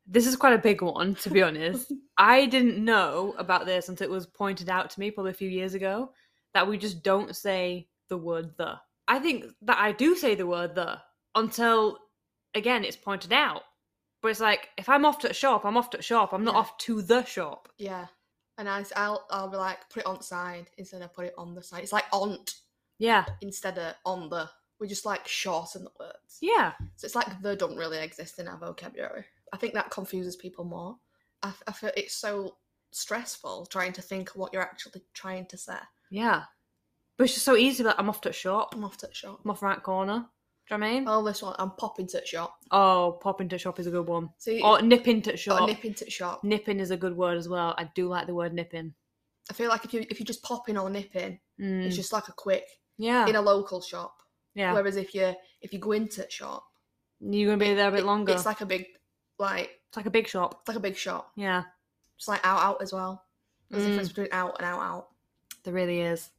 This 0.07 0.27
is 0.27 0.37
quite 0.37 0.53
a 0.55 0.59
big 0.59 0.83
one, 0.83 1.15
to 1.17 1.31
be 1.31 1.43
honest. 1.49 1.93
I 2.19 2.47
didn't 2.47 2.83
know 2.85 3.35
about 3.39 3.67
this 3.67 3.89
until 3.89 4.07
it 4.07 4.11
was 4.11 4.27
pointed 4.27 4.69
out 4.71 4.91
to 4.91 5.01
me 5.01 5.11
probably 5.11 5.33
a 5.33 5.35
few 5.35 5.49
years 5.49 5.75
ago 5.75 6.13
that 6.55 6.67
we 6.69 6.79
just 6.79 7.03
don't 7.03 7.35
say 7.37 7.89
the 8.09 8.17
word 8.19 8.53
the. 8.59 8.75
I 9.09 9.19
think 9.19 9.47
that 9.63 9.79
I 9.79 9.93
do 9.93 10.15
say 10.17 10.35
the 10.35 10.47
word 10.47 10.75
the 10.75 10.99
until, 11.35 11.99
again, 12.55 12.85
it's 12.85 12.97
pointed 12.97 13.33
out. 13.33 13.63
But 14.23 14.29
it's 14.31 14.41
like, 14.41 14.71
if 14.79 14.89
I'm 14.89 15.05
off 15.05 15.19
to 15.21 15.31
a 15.31 15.35
shop, 15.35 15.65
I'm 15.67 15.77
off 15.77 15.91
to 15.91 15.99
a 15.99 16.03
shop. 16.03 16.33
I'm 16.33 16.45
not 16.45 16.55
Yeah. 16.55 16.61
off 16.61 16.79
to 16.79 17.03
the 17.03 17.25
shop. 17.25 17.69
yeah. 17.79 18.07
And 18.57 18.69
I, 18.69 18.85
I'll 18.97 19.27
I'll 19.31 19.51
be 19.51 19.57
like 19.57 19.79
put 19.91 20.01
it 20.03 20.07
on 20.07 20.19
the 20.19 20.23
side 20.23 20.71
instead 20.79 21.03
of 21.03 21.13
put 21.13 21.27
it 21.27 21.35
on 21.37 21.55
the 21.55 21.63
side. 21.63 21.83
It's 21.83 21.93
like 21.93 22.05
on 22.13 22.39
Yeah. 22.99 23.25
instead 23.41 23.79
of 23.79 23.95
on 24.05 24.29
the. 24.31 24.49
We 24.81 24.89
just 24.89 25.07
like 25.07 25.27
shorten 25.29 25.85
the 25.85 25.91
words. 26.01 26.39
Yeah. 26.43 26.73
So 26.97 27.05
it's 27.07 27.15
like 27.15 27.41
the 27.41 27.55
don't 27.57 27.77
really 27.77 27.99
exist 27.99 28.39
in 28.39 28.49
our 28.49 28.59
vocabulary. 28.59 29.25
I 29.53 29.57
think 29.57 29.73
that 29.75 29.91
confuses 29.91 30.35
people 30.37 30.65
more. 30.65 30.97
I, 31.43 31.53
I 31.69 31.73
feel 31.73 31.91
it's 31.97 32.15
so 32.17 32.57
stressful 32.91 33.67
trying 33.67 33.93
to 33.93 34.03
think 34.03 34.31
of 34.31 34.37
what 34.37 34.53
you're 34.53 34.63
actually 34.63 35.03
trying 35.15 35.47
to 35.47 35.57
say. 35.59 35.77
Yeah. 36.11 36.43
But 37.17 37.25
it's 37.25 37.35
just 37.35 37.45
so 37.47 37.57
easy. 37.57 37.85
Like, 37.85 37.95
I'm 37.99 38.09
off 38.09 38.21
to 38.23 38.31
a 38.31 38.33
shop. 38.33 38.75
I'm 38.75 38.85
off 38.85 38.97
to 38.99 39.07
the 39.07 39.15
shop. 39.15 39.41
I'm 39.45 39.51
off 39.51 39.63
right 39.63 39.81
corner. 39.83 40.27
Do 40.69 40.75
you 40.75 40.79
know 40.81 40.87
what 40.87 40.91
I 40.93 40.95
mean? 40.95 41.05
Oh, 41.07 41.23
this 41.23 41.43
one. 41.43 41.55
I'm 41.59 41.71
popping 41.73 42.07
to 42.09 42.21
the 42.21 42.27
shop. 42.27 42.57
Oh, 42.71 43.19
pop 43.23 43.41
into 43.41 43.59
shop 43.59 43.79
is 43.79 43.87
a 43.87 43.91
good 43.91 44.07
one. 44.09 44.31
See, 44.39 44.61
Or 44.63 44.83
nip 44.83 45.07
into 45.07 45.37
shop. 45.37 45.61
or 45.61 45.67
nip 45.67 45.85
into 45.85 46.05
the 46.07 46.11
shop. 46.11 46.43
Nipping 46.43 46.81
is 46.81 46.91
a 46.91 46.97
good 46.97 47.17
word 47.17 47.37
as 47.39 47.49
well. 47.49 47.75
I 47.79 47.91
do 47.95 48.09
like 48.09 48.27
the 48.27 48.35
word 48.35 48.53
nipping. 48.55 48.95
I 49.51 49.53
feel 49.55 49.69
like 49.69 49.85
if 49.85 49.93
you 49.95 50.05
if 50.09 50.19
you 50.19 50.25
just 50.27 50.43
pop 50.43 50.69
in 50.69 50.77
or 50.79 50.91
nipping, 50.91 51.39
Mm. 51.61 51.85
it's 51.87 51.95
just 51.95 52.13
like 52.13 52.27
a 52.29 52.33
quick 52.33 52.65
yeah, 52.99 53.27
in 53.27 53.37
a 53.37 53.41
local 53.43 53.81
shop. 53.81 54.23
yeah. 54.55 54.73
Whereas 54.73 54.97
if 54.97 55.15
you 55.15 55.35
if 55.61 55.73
you 55.73 55.79
go 55.79 55.93
into 55.93 56.27
a 56.27 56.31
shop, 56.31 56.65
You're 57.21 57.49
gonna 57.51 57.59
be 57.65 57.75
there 57.75 57.89
a 57.89 57.93
bit 57.93 58.01
it- 58.01 58.07
longer. 58.07 58.33
It's 58.33 58.47
like 58.47 58.61
a 58.61 58.67
big 58.67 58.87
like 59.39 59.71
it's 59.89 59.97
like 59.97 60.07
a 60.07 60.11
big 60.11 60.29
shop. 60.29 60.59
it's 60.61 60.69
like 60.69 60.77
a 60.77 60.81
big 60.81 60.97
shop. 60.97 61.31
Yeah, 61.37 61.63
It's 62.17 62.29
like 62.29 62.41
out 62.45 62.61
out 62.61 62.83
as 62.83 62.93
well. 62.93 63.25
There's 63.71 63.83
a 63.85 63.87
Mm. 63.87 63.91
difference 63.91 64.09
between 64.11 64.29
out 64.33 64.57
and 64.59 64.67
out 64.67 64.81
out. 64.81 65.09
there 65.65 65.73
really 65.75 66.01
is. 66.01 66.31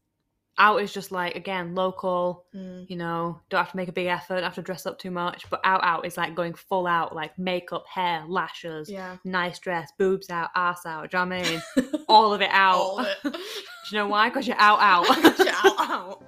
Out 0.57 0.81
is 0.81 0.93
just 0.93 1.11
like 1.11 1.35
again 1.35 1.75
local. 1.75 2.45
Mm. 2.55 2.89
You 2.89 2.95
know, 2.95 3.41
don't 3.49 3.59
have 3.59 3.71
to 3.71 3.77
make 3.77 3.89
a 3.89 3.91
big 3.91 4.07
effort, 4.07 4.35
don't 4.35 4.43
have 4.43 4.55
to 4.55 4.61
dress 4.61 4.85
up 4.85 4.97
too 4.99 5.11
much. 5.11 5.49
But 5.49 5.59
out 5.65 5.83
out 5.83 6.05
is 6.05 6.15
like 6.15 6.33
going 6.35 6.53
full 6.53 6.87
out, 6.87 7.13
like 7.13 7.37
makeup, 7.37 7.85
hair, 7.93 8.23
lashes, 8.27 8.89
Yeah. 8.89 9.17
nice 9.25 9.59
dress, 9.59 9.91
boobs 9.97 10.29
out, 10.29 10.51
ass 10.55 10.85
out. 10.85 11.11
Do 11.11 11.17
you 11.17 11.25
know 11.25 11.35
what 11.37 11.45
I 11.45 11.49
mean? 11.81 12.05
All 12.07 12.33
of 12.33 12.41
it 12.41 12.51
out. 12.51 12.77
All 12.77 12.99
of 12.99 13.07
it. 13.07 13.17
Do 13.33 13.37
you 13.91 13.97
know 13.97 14.07
why? 14.07 14.29
Because 14.29 14.47
you're 14.47 14.55
out 14.59 14.79
out. 14.79 15.09
out 15.65 15.89
out. 15.89 16.23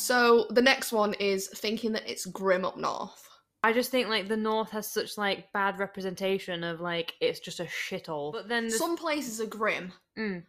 So 0.00 0.46
the 0.50 0.62
next 0.62 0.92
one 0.92 1.14
is 1.14 1.48
thinking 1.48 1.92
that 1.92 2.08
it's 2.10 2.24
grim 2.26 2.64
up 2.64 2.76
north. 2.78 3.28
I 3.62 3.74
just 3.74 3.90
think 3.90 4.08
like 4.08 4.28
the 4.28 4.36
north 4.36 4.70
has 4.70 4.90
such 4.90 5.18
like 5.18 5.52
bad 5.52 5.78
representation 5.78 6.64
of 6.64 6.80
like 6.80 7.14
it's 7.20 7.40
just 7.40 7.60
a 7.60 7.64
shithole. 7.64 8.32
But 8.32 8.48
then 8.48 8.64
there's- 8.64 8.78
Some 8.78 8.96
places 8.96 9.40
are 9.40 9.46
grim, 9.46 9.92
Mm. 10.16 10.46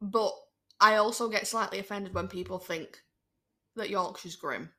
but 0.00 0.32
I 0.80 0.96
also 0.96 1.28
get 1.28 1.46
slightly 1.46 1.78
offended 1.78 2.12
when 2.12 2.26
people 2.26 2.58
think 2.58 3.00
that 3.76 3.88
Yorkshire's 3.90 4.36
grim. 4.36 4.72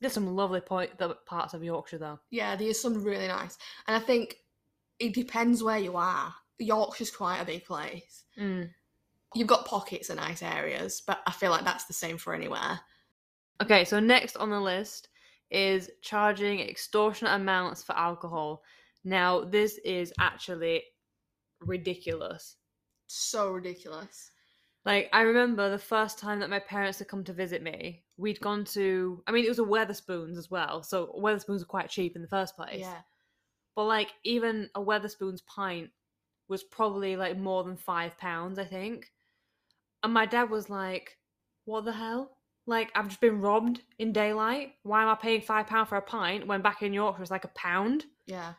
there's 0.00 0.12
some 0.12 0.36
lovely 0.36 0.60
point 0.60 0.98
the 0.98 1.14
parts 1.24 1.54
of 1.54 1.64
Yorkshire 1.64 1.96
though. 1.98 2.20
Yeah, 2.28 2.56
there's 2.56 2.78
some 2.80 3.02
really 3.02 3.26
nice. 3.28 3.56
And 3.86 3.96
I 3.96 4.00
think 4.04 4.36
it 4.98 5.14
depends 5.14 5.62
where 5.62 5.78
you 5.78 5.96
are. 5.96 6.34
Yorkshire's 6.58 7.10
quite 7.10 7.40
a 7.40 7.44
big 7.46 7.64
place. 7.64 8.24
Mm. 8.38 8.74
You've 9.34 9.48
got 9.48 9.66
pockets 9.66 10.10
of 10.10 10.16
nice 10.16 10.42
areas, 10.42 11.02
but 11.06 11.20
I 11.26 11.32
feel 11.32 11.50
like 11.50 11.64
that's 11.64 11.86
the 11.86 11.92
same 11.92 12.18
for 12.18 12.34
anywhere. 12.34 12.80
Okay, 13.62 13.84
so 13.84 14.00
next 14.00 14.36
on 14.36 14.50
the 14.50 14.60
list 14.60 15.08
is 15.50 15.90
charging 16.02 16.60
extortionate 16.60 17.34
amounts 17.34 17.82
for 17.82 17.96
alcohol. 17.96 18.62
Now, 19.04 19.44
this 19.44 19.78
is 19.84 20.12
actually 20.18 20.84
ridiculous. 21.60 22.56
So 23.06 23.50
ridiculous. 23.50 24.30
Like, 24.84 25.08
I 25.12 25.22
remember 25.22 25.70
the 25.70 25.78
first 25.78 26.18
time 26.18 26.40
that 26.40 26.50
my 26.50 26.58
parents 26.58 26.98
had 26.98 27.08
come 27.08 27.24
to 27.24 27.32
visit 27.32 27.62
me, 27.62 28.04
we'd 28.16 28.40
gone 28.40 28.64
to, 28.66 29.22
I 29.26 29.32
mean, 29.32 29.44
it 29.44 29.48
was 29.48 29.58
a 29.58 29.62
Wetherspoons 29.62 30.36
as 30.36 30.50
well. 30.50 30.82
So, 30.82 31.14
Wetherspoons 31.18 31.62
are 31.62 31.66
quite 31.66 31.88
cheap 31.88 32.16
in 32.16 32.22
the 32.22 32.28
first 32.28 32.56
place. 32.56 32.80
Yeah. 32.80 33.00
But, 33.74 33.84
like, 33.84 34.10
even 34.24 34.68
a 34.74 34.80
Wetherspoons 34.80 35.44
pint 35.46 35.90
was 36.48 36.62
probably 36.62 37.16
like 37.16 37.38
more 37.38 37.64
than 37.64 37.76
five 37.76 38.18
pounds, 38.18 38.58
I 38.58 38.64
think. 38.64 39.10
And 40.04 40.12
my 40.12 40.26
dad 40.26 40.50
was 40.50 40.70
like, 40.70 41.16
What 41.64 41.84
the 41.84 41.92
hell? 41.92 42.36
Like, 42.66 42.90
I've 42.94 43.08
just 43.08 43.20
been 43.20 43.40
robbed 43.40 43.80
in 43.98 44.12
daylight. 44.12 44.72
Why 44.84 45.02
am 45.02 45.08
I 45.08 45.16
paying 45.16 45.40
five 45.42 45.66
pounds 45.66 45.88
for 45.88 45.96
a 45.96 46.02
pint 46.02 46.46
when 46.46 46.62
back 46.62 46.82
in 46.82 46.92
Yorkshire 46.92 47.22
it's 47.22 47.30
like 47.30 47.44
a 47.44 47.48
pound? 47.56 48.04
Yeah. 48.26 48.54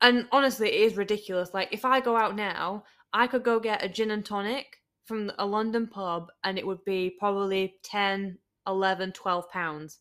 And 0.00 0.28
honestly, 0.32 0.68
it 0.68 0.80
is 0.82 0.96
ridiculous. 0.96 1.54
Like, 1.54 1.70
if 1.72 1.84
I 1.84 2.00
go 2.00 2.16
out 2.16 2.36
now, 2.36 2.84
I 3.12 3.26
could 3.26 3.42
go 3.42 3.58
get 3.58 3.82
a 3.84 3.88
gin 3.88 4.10
and 4.10 4.24
tonic 4.24 4.66
from 5.06 5.32
a 5.38 5.46
London 5.46 5.86
pub 5.86 6.28
and 6.44 6.58
it 6.58 6.66
would 6.66 6.84
be 6.84 7.14
probably 7.18 7.76
10, 7.84 8.38
11, 8.66 9.12
12 9.12 9.50
pounds. 9.50 9.98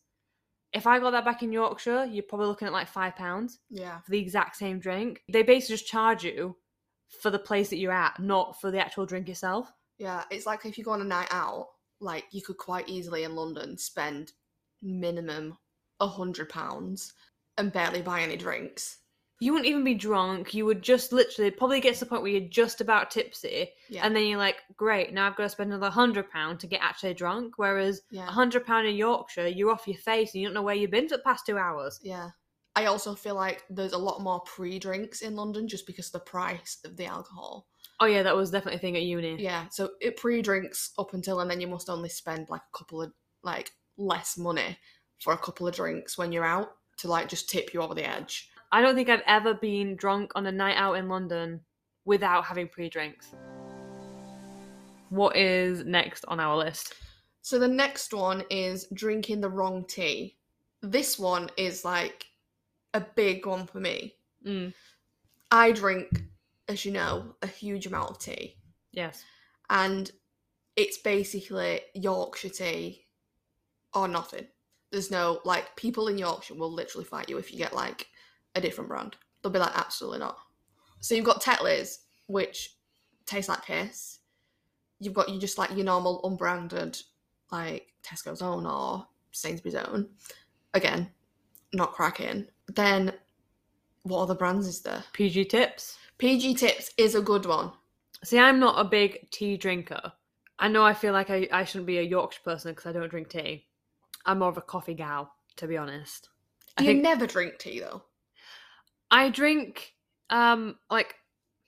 If 0.72 0.88
I 0.88 1.00
got 1.00 1.12
that 1.12 1.25
back 1.25 1.44
in 1.44 1.52
Yorkshire, 1.52 2.06
you're 2.06 2.24
probably 2.24 2.48
looking 2.48 2.68
at 2.68 2.74
like 2.74 2.88
five 2.88 3.16
pounds 3.16 3.60
Yeah. 3.70 4.00
for 4.02 4.12
the 4.12 4.20
exact 4.20 4.56
same 4.56 4.80
drink. 4.80 5.22
They 5.32 5.44
basically 5.44 5.75
just 5.78 5.88
charge 5.88 6.24
you 6.24 6.58
for 7.22 7.30
the 7.30 7.40
place 7.40 7.70
that 7.70 7.78
you're 7.78 7.92
at, 7.92 8.20
not 8.20 8.60
for 8.60 8.72
the 8.72 8.80
actual 8.84 9.06
drink 9.06 9.30
itself. 9.30 9.72
Yeah. 9.98 10.24
It's 10.32 10.46
like 10.46 10.66
if 10.66 10.78
you 10.78 10.84
go 10.84 10.92
on 10.92 11.02
a 11.02 11.06
night 11.06 11.30
out, 11.32 11.68
like 12.00 12.26
you 12.32 12.42
could 12.42 12.58
quite 12.58 12.90
easily 12.90 13.24
in 13.24 13.36
London 13.36 13.78
spend 13.78 14.32
minimum 14.82 15.58
a 16.00 16.08
hundred 16.08 16.50
pounds 16.50 17.14
and 17.58 17.72
barely 17.72 18.02
buy 18.02 18.22
any 18.22 18.36
drinks. 18.36 18.98
You 19.40 19.52
wouldn't 19.52 19.70
even 19.70 19.84
be 19.84 19.96
drunk. 19.96 20.54
You 20.54 20.66
would 20.66 20.82
just 20.82 21.12
literally 21.12 21.52
probably 21.52 21.82
get 21.82 21.96
to 21.96 22.00
the 22.02 22.06
point 22.06 22.22
where 22.22 22.32
you're 22.32 22.50
just 22.50 22.80
about 22.82 23.12
tipsy, 23.12 23.72
Yeah. 23.90 24.06
and 24.06 24.16
then 24.16 24.26
you're 24.26 24.38
like, 24.38 24.62
"Great, 24.78 25.12
now 25.14 25.28
I've 25.28 25.36
got 25.36 25.44
to 25.44 25.50
spend 25.50 25.72
another 25.74 25.90
hundred 25.92 26.30
pound 26.32 26.62
to 26.62 26.68
get 26.68 26.82
actually 26.82 27.14
drunk." 27.14 27.58
Whereas 27.58 28.02
yeah. 28.10 28.28
a 28.28 28.32
hundred 28.32 28.66
pound 28.66 28.88
in 28.88 28.96
Yorkshire, 28.96 29.48
you're 29.48 29.72
off 29.72 29.88
your 29.88 29.98
face 29.98 30.34
and 30.34 30.42
you 30.42 30.48
don't 30.48 30.54
know 30.54 30.62
where 30.62 30.76
you've 30.76 30.92
been 30.92 31.10
for 31.10 31.18
the 31.18 31.24
past 31.24 31.46
two 31.46 31.58
hours. 31.58 32.00
Yeah. 32.02 32.30
I 32.76 32.86
also 32.86 33.16
feel 33.16 33.36
like 33.36 33.64
there's 33.70 33.94
a 33.94 33.98
lot 33.98 34.22
more 34.22 34.40
pre 34.42 34.80
drinks 34.80 35.22
in 35.22 35.36
London 35.36 35.68
just 35.68 35.86
because 35.88 36.08
of 36.08 36.14
the 36.14 36.20
price 36.22 36.78
of 36.86 36.96
the 36.96 37.06
alcohol. 37.06 37.68
Oh 38.03 38.05
yeah, 38.05 38.22
that 38.24 38.36
was 38.36 38.51
definitely 38.51 38.75
a 38.75 38.79
thing 38.79 38.98
at 38.98 39.03
uni. 39.03 39.41
Yeah. 39.41 39.67
So 39.72 39.91
it 40.01 40.17
pre 40.17 40.41
drinks 40.41 40.91
up 41.00 41.13
until 41.13 41.39
and 41.39 41.50
then 41.50 41.62
you 41.62 41.67
must 41.67 41.89
only 41.89 42.10
spend 42.10 42.50
like 42.50 42.60
a 42.60 42.77
couple 42.77 43.01
of 43.01 43.13
like 43.43 43.72
less 43.95 44.38
money 44.38 44.77
for 45.22 45.31
a 45.31 45.38
couple 45.38 45.69
of 45.69 45.74
drinks 45.74 46.17
when 46.17 46.33
you're 46.33 46.43
out 46.43 46.72
to 46.98 47.07
like 47.07 47.29
just 47.29 47.50
tip 47.50 47.74
you 47.74 47.81
over 47.81 47.93
the 47.93 48.05
edge. 48.05 48.50
I 48.74 48.81
don't 48.81 48.95
think 48.95 49.07
I've 49.07 49.24
ever 49.25 49.53
been 49.53 49.95
drunk 49.95 50.33
on 50.36 50.45
a 50.48 50.51
night 50.51 50.75
out 50.75 50.95
in 50.95 51.07
London 51.07 51.62
without 52.03 52.43
having 52.43 52.67
pre-drinks. 52.67 53.33
What 55.07 55.38
is 55.38 55.86
next 55.86 56.25
on 56.27 56.41
our 56.41 56.57
list? 56.57 56.95
So 57.41 57.57
the 57.57 57.69
next 57.69 58.13
one 58.13 58.43
is 58.50 58.86
drinking 58.93 59.39
the 59.39 59.50
wrong 59.50 59.86
tea. 59.86 60.36
This 60.81 61.17
one 61.17 61.50
is 61.55 61.86
like 61.86 62.25
a 62.93 63.00
big 63.00 63.45
one 63.45 63.65
for 63.65 63.79
me. 63.79 64.15
Mm, 64.45 64.74
I 65.51 65.72
drink, 65.72 66.22
as 66.67 66.86
you 66.86 66.91
know, 66.91 67.36
a 67.41 67.48
huge 67.48 67.86
amount 67.86 68.12
of 68.12 68.20
tea. 68.20 68.58
yes. 68.91 69.24
and 69.70 70.12
it's 70.75 70.98
basically 70.98 71.82
Yorkshire 71.93 72.50
tea 72.50 73.05
or 73.93 74.08
nothing. 74.08 74.48
There's 74.91 75.12
no 75.12 75.39
like 75.46 75.75
people 75.75 76.08
in 76.08 76.17
Yorkshire 76.17 76.55
will 76.55 76.72
literally 76.72 77.05
fight 77.05 77.29
you 77.29 77.38
if 77.38 77.51
you 77.51 77.58
get 77.58 77.74
like 77.74 78.08
a 78.55 78.62
different 78.62 78.89
brand. 78.89 79.15
They'll 79.41 79.51
be 79.51 79.60
like, 79.60 79.75
absolutely 79.77 80.20
not. 80.20 80.38
So 81.00 81.15
you've 81.15 81.25
got 81.25 81.41
Tetley's, 81.41 82.00
which 82.27 82.75
tastes 83.25 83.50
like 83.50 83.65
piss. 83.65 84.20
You've 85.00 85.13
got 85.13 85.29
you 85.29 85.39
just 85.39 85.58
like 85.58 85.72
your 85.72 85.86
normal 85.86 86.22
unbranded, 86.24 86.98
like 87.51 87.88
Tesco's 88.03 88.41
own 88.41 88.65
or 88.65 89.05
Sainsbury's 89.32 89.75
own. 89.75 90.10
Again, 90.74 91.10
not 91.74 91.91
cracking. 91.91 92.48
Then 92.67 93.13
what 94.03 94.22
other 94.22 94.36
brands 94.36 94.67
is 94.67 94.82
there? 94.82 95.03
PG 95.13 95.46
tips. 95.46 95.98
PG 96.17 96.55
Tips 96.55 96.91
is 96.98 97.15
a 97.15 97.22
good 97.22 97.46
one. 97.46 97.72
See, 98.24 98.39
I'm 98.39 98.60
not 98.60 98.79
a 98.79 98.88
big 98.89 99.29
tea 99.32 99.58
drinker. 99.58 100.13
I 100.60 100.67
know 100.67 100.84
I 100.84 100.93
feel 100.93 101.13
like 101.13 101.29
I, 101.29 101.48
I 101.51 101.63
shouldn't 101.65 101.88
be 101.88 101.98
a 101.98 102.03
Yorkshire 102.03 102.41
person 102.43 102.72
because 102.72 102.86
I 102.86 102.91
don't 102.93 103.10
drink 103.10 103.29
tea. 103.29 103.67
I'm 104.25 104.39
more 104.39 104.50
of 104.50 104.58
a 104.58 104.62
coffee 104.62 104.93
gal, 104.93 105.34
to 105.58 105.67
be 105.67 105.77
honest. 105.77 106.29
I 106.77 106.84
You 106.84 106.88
think 106.88 107.03
never 107.03 107.27
drink 107.27 107.58
tea 107.60 107.79
though. 107.79 108.03
I 109.12 109.29
drink 109.29 109.93
um 110.29 110.77
like 110.89 111.15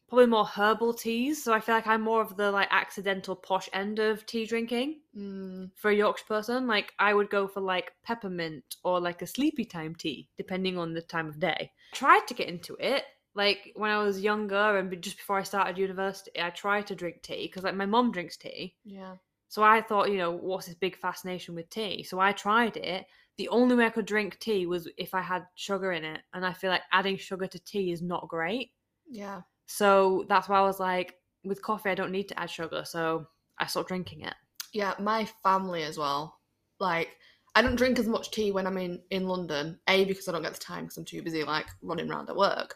probably 0.07 0.27
more 0.27 0.45
herbal 0.45 0.93
teas, 0.93 1.43
so 1.43 1.53
I 1.53 1.59
feel 1.59 1.75
like 1.75 1.87
I'm 1.87 2.01
more 2.01 2.21
of 2.21 2.37
the 2.37 2.51
like 2.51 2.67
accidental 2.71 3.35
posh 3.35 3.67
end 3.73 3.99
of 3.99 4.25
tea 4.25 4.45
drinking 4.45 5.01
Mm, 5.17 5.71
for 5.75 5.89
a 5.91 5.95
Yorkshire 5.95 6.25
person. 6.27 6.67
Like 6.67 6.93
I 6.99 7.13
would 7.13 7.29
go 7.29 7.47
for 7.47 7.61
like 7.61 7.93
peppermint 8.03 8.75
or 8.83 8.99
like 8.99 9.21
a 9.21 9.27
sleepy 9.27 9.65
time 9.65 9.95
tea, 9.95 10.29
depending 10.37 10.77
on 10.77 10.93
the 10.93 11.01
time 11.01 11.27
of 11.27 11.39
day. 11.39 11.71
I 11.93 11.95
Tried 11.95 12.27
to 12.27 12.33
get 12.33 12.49
into 12.49 12.75
it. 12.79 13.05
Like 13.35 13.73
when 13.75 13.91
I 13.91 14.01
was 14.01 14.21
younger 14.21 14.77
and 14.77 15.01
just 15.01 15.17
before 15.17 15.37
I 15.37 15.43
started 15.43 15.77
university, 15.77 16.31
I 16.41 16.49
tried 16.49 16.87
to 16.87 16.95
drink 16.95 17.21
tea 17.21 17.47
because 17.47 17.63
like 17.63 17.75
my 17.75 17.85
mom 17.85 18.11
drinks 18.11 18.37
tea. 18.37 18.75
yeah. 18.83 19.15
So 19.47 19.63
I 19.63 19.81
thought, 19.81 20.11
you 20.11 20.17
know, 20.17 20.31
what's 20.31 20.65
this 20.65 20.75
big 20.75 20.97
fascination 20.97 21.55
with 21.55 21.69
tea? 21.69 22.03
So 22.03 22.19
I 22.19 22.31
tried 22.31 22.77
it. 22.77 23.05
The 23.37 23.47
only 23.49 23.75
way 23.75 23.85
I 23.85 23.89
could 23.89 24.05
drink 24.05 24.39
tea 24.39 24.65
was 24.65 24.89
if 24.97 25.13
I 25.13 25.21
had 25.21 25.45
sugar 25.55 25.91
in 25.91 26.03
it. 26.03 26.21
And 26.33 26.45
I 26.45 26.51
feel 26.51 26.69
like 26.69 26.81
adding 26.91 27.15
sugar 27.15 27.47
to 27.47 27.59
tea 27.59 27.91
is 27.91 28.01
not 28.01 28.27
great. 28.27 28.71
Yeah. 29.09 29.41
So 29.67 30.25
that's 30.27 30.49
why 30.49 30.59
I 30.59 30.63
was 30.63 30.79
like, 30.79 31.15
with 31.43 31.61
coffee, 31.61 31.89
I 31.89 31.95
don't 31.95 32.11
need 32.11 32.27
to 32.29 32.39
add 32.39 32.49
sugar. 32.49 32.83
So 32.85 33.27
I 33.59 33.67
stopped 33.67 33.87
drinking 33.87 34.21
it. 34.21 34.33
Yeah, 34.73 34.93
my 34.99 35.25
family 35.43 35.83
as 35.83 35.97
well. 35.97 36.39
Like, 36.79 37.09
I 37.53 37.61
don't 37.61 37.75
drink 37.75 37.99
as 37.99 38.07
much 38.07 38.31
tea 38.31 38.51
when 38.51 38.67
I'm 38.67 38.77
in, 38.77 39.01
in 39.11 39.27
London. 39.27 39.79
A, 39.87 40.03
because 40.05 40.27
I 40.27 40.33
don't 40.33 40.41
get 40.41 40.53
the 40.53 40.59
time 40.59 40.85
because 40.85 40.97
I'm 40.97 41.05
too 41.05 41.21
busy, 41.21 41.43
like, 41.43 41.67
running 41.81 42.09
around 42.09 42.29
at 42.29 42.35
work. 42.35 42.75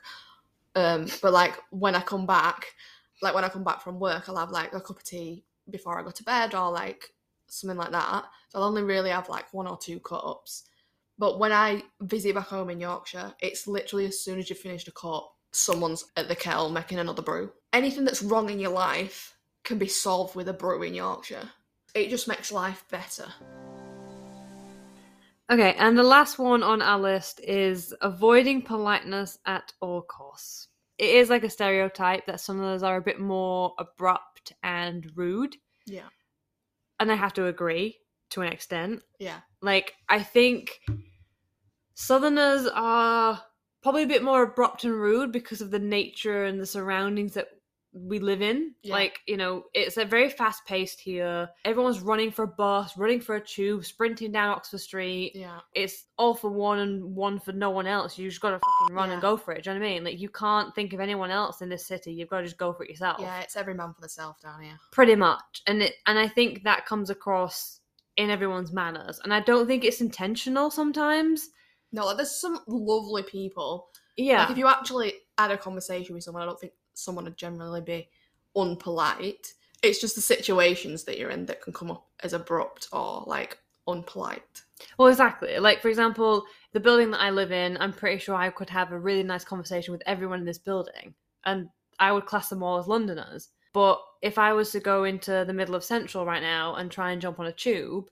Um, 0.80 1.08
but, 1.22 1.34
like, 1.34 1.56
when 1.72 1.96
I 1.96 2.02
come 2.02 2.26
back, 2.26 2.74
like, 3.22 3.34
when 3.36 3.44
I 3.44 3.50
come 3.50 3.64
back 3.64 3.82
from 3.82 4.00
work, 4.00 4.30
I'll 4.30 4.38
have, 4.38 4.52
like, 4.52 4.74
a 4.74 4.80
cup 4.80 4.98
of 4.98 5.04
tea 5.04 5.44
before 5.70 6.00
I 6.00 6.04
go 6.04 6.12
to 6.12 6.24
bed 6.24 6.56
or, 6.56 6.72
like, 6.72 7.04
something 7.48 7.78
like 7.78 7.92
that. 7.92 8.24
So 8.50 8.60
I'll 8.60 8.68
only 8.68 8.84
really 8.84 9.10
have, 9.10 9.28
like, 9.30 9.54
one 9.54 9.68
or 9.68 9.78
two 9.78 10.00
cups. 10.00 10.64
But 11.18 11.38
when 11.38 11.52
I 11.52 11.84
visit 12.00 12.36
back 12.36 12.48
home 12.48 12.70
in 12.70 12.80
Yorkshire, 12.80 13.34
it's 13.42 13.68
literally 13.68 14.06
as 14.06 14.24
soon 14.24 14.40
as 14.40 14.50
you've 14.50 14.60
finished 14.60 14.88
a 14.88 14.92
cup, 14.92 15.36
someone's 15.52 16.06
at 16.16 16.30
the 16.30 16.36
kettle 16.36 16.70
making 16.70 17.00
another 17.00 17.22
brew. 17.22 17.52
Anything 17.74 18.06
that's 18.06 18.24
wrong 18.24 18.50
in 18.50 18.60
your 18.60 18.72
life 18.72 19.36
can 19.66 19.78
be 19.78 19.88
solved 19.88 20.36
with 20.36 20.48
a 20.48 20.54
brew 20.54 20.82
in 20.84 20.94
Yorkshire. 20.94 21.50
It 21.94 22.10
just 22.10 22.28
makes 22.30 22.54
life 22.54 22.86
better. 22.90 23.26
Okay, 25.52 25.74
and 25.78 25.98
the 25.98 26.04
last 26.04 26.40
one 26.40 26.64
on 26.64 26.82
our 26.82 27.00
list 27.00 27.42
is 27.42 27.94
avoiding 28.02 28.62
politeness 28.62 29.40
at 29.46 29.74
all 29.82 30.04
costs. 30.04 30.69
It 31.00 31.12
is 31.12 31.30
like 31.30 31.46
a 31.46 31.50
stereotype 31.50 32.26
that 32.26 32.42
Southerners 32.42 32.84
are 32.84 32.98
a 32.98 33.02
bit 33.02 33.20
more 33.22 33.74
abrupt 33.80 34.52
and 34.62 35.10
rude, 35.16 35.56
Yeah. 35.88 36.10
and 37.00 37.10
I 37.10 37.16
have 37.16 37.34
to 37.36 37.48
agree 37.48 37.98
to 38.32 38.42
an 38.42 38.52
extent. 38.52 39.02
Yeah. 39.18 39.40
Like, 39.62 39.96
I 40.10 40.22
think 40.22 40.82
Southerners 41.96 42.68
are 42.68 43.42
probably 43.82 44.04
a 44.04 44.08
bit 44.08 44.24
more 44.24 44.44
abrupt 44.44 44.84
and 44.84 44.94
rude 44.94 45.32
because 45.32 45.62
of 45.62 45.72
the 45.72 45.80
nature 45.80 46.44
and 46.44 46.60
the 46.60 46.66
surroundings 46.66 47.34
that 47.34 47.48
we 47.92 48.20
live 48.20 48.42
in. 48.42 48.76
Yeah. 48.84 48.94
Like, 48.94 49.20
you 49.26 49.36
know, 49.36 49.64
it's 49.74 49.98
a 49.98 50.06
very 50.06 50.30
fast 50.30 50.64
paced 50.68 51.00
here. 51.00 51.50
Everyone's 51.66 52.02
running 52.02 52.32
for 52.32 52.44
a 52.44 52.48
bus, 52.48 52.96
running 52.98 53.20
for 53.20 53.36
a 53.36 53.42
tube, 53.42 53.84
sprinting 53.84 54.32
down 54.32 54.50
Oxford 54.50 54.80
Street. 54.80 55.32
Yeah. 55.36 55.60
It's 55.74 56.06
all 56.18 56.36
for 56.36 56.52
one 56.52 56.80
and 56.80 57.16
one 57.16 57.40
for 57.40 57.52
no 57.52 57.72
one 57.72 57.88
else. 57.88 58.18
You 58.18 58.30
just 58.30 58.42
gotta 58.42 58.60
fucking 58.60 58.96
run 58.96 59.10
and 59.10 59.22
go 59.22 59.38
for 59.38 59.54
it. 59.54 59.64
Do 59.64 59.72
you 59.72 59.74
know 59.76 59.82
what 59.82 59.88
I 59.88 59.94
mean? 59.94 60.04
Like, 60.04 60.20
you 60.20 60.30
can't 60.30 60.74
think 60.76 60.94
of 60.94 61.00
anyone 61.00 61.32
else 61.32 61.62
in 61.62 61.70
this 61.70 61.86
city. 61.88 62.14
You've 62.14 62.30
got 62.30 62.38
to 62.40 62.44
just 62.44 62.58
go 62.58 62.74
for 62.74 62.84
it 62.84 62.90
yourself 62.92 63.18
Yeah, 63.20 63.40
it's 63.40 63.56
every 63.56 63.74
man 63.74 63.94
for 63.94 64.02
themselves 64.02 64.40
down 64.42 64.62
here. 64.62 64.78
pretty 64.92 65.16
much 65.16 65.62
and 65.66 65.82
it 65.82 65.94
and 66.06 66.18
i 66.20 66.28
think 66.28 66.64
that 66.64 66.86
comes 66.86 67.10
across 67.10 67.80
in 68.18 68.30
everyone's 68.30 68.72
manners 68.72 69.20
and 69.24 69.34
i 69.34 69.40
don't 69.40 69.66
think 69.68 69.84
it's 69.84 70.02
intentional 70.02 70.70
sometimes 70.70 71.50
No, 71.92 72.06
like 72.06 72.18
there's 72.18 72.40
some 72.40 72.60
lovely 72.68 73.24
people. 73.24 73.88
yeah 74.18 74.42
Like 74.42 74.52
if 74.52 74.58
you 74.58 74.68
actually 74.68 75.14
had 75.38 75.52
a 75.52 75.58
conversation 75.58 76.14
with 76.16 76.24
someone, 76.26 76.44
I 76.44 76.46
don't 76.46 76.60
think 76.60 76.74
someone 77.00 77.26
would 77.26 77.38
generally 77.38 77.82
be 77.82 78.10
unpolite. 78.56 79.54
It's 79.82 80.02
just 80.02 80.16
the 80.16 80.22
situations 80.22 81.06
that 81.06 81.18
you're 81.18 81.30
in 81.30 81.46
that 81.46 81.62
can 81.62 81.74
come 81.74 81.92
up 81.92 82.08
as 82.22 82.34
abrupt 82.34 82.88
or 82.92 83.24
like 83.26 83.58
unpolite. 83.90 84.64
well 84.98 85.08
exactly 85.08 85.58
like 85.58 85.82
for 85.82 85.90
example 85.90 86.44
the 86.74 86.80
building 86.80 87.10
that 87.10 87.22
i 87.22 87.32
live 87.32 87.52
in 87.52 87.76
i'm 87.78 87.92
pretty 87.92 88.20
sure 88.20 88.36
i 88.36 88.50
could 88.50 88.70
have 88.70 88.92
a 88.92 89.00
really 89.00 89.24
nice 89.24 89.44
conversation 89.44 89.92
with 89.92 90.04
everyone 90.06 90.40
in 90.40 90.46
this 90.46 90.60
building 90.60 91.14
and 91.46 91.68
i 92.00 92.12
would 92.12 92.28
class 92.28 92.50
them 92.50 92.62
all 92.62 92.78
as 92.78 92.88
londoners 92.88 93.50
but 93.74 94.00
if 94.22 94.38
i 94.38 94.54
was 94.54 94.72
to 94.72 94.80
go 94.80 95.06
into 95.06 95.44
the 95.48 95.54
middle 95.54 95.74
of 95.74 95.84
central 95.84 96.24
right 96.24 96.44
now 96.44 96.76
and 96.76 96.92
try 96.92 97.12
and 97.12 97.22
jump 97.22 97.40
on 97.40 97.48
a 97.48 97.52
tube 97.52 98.06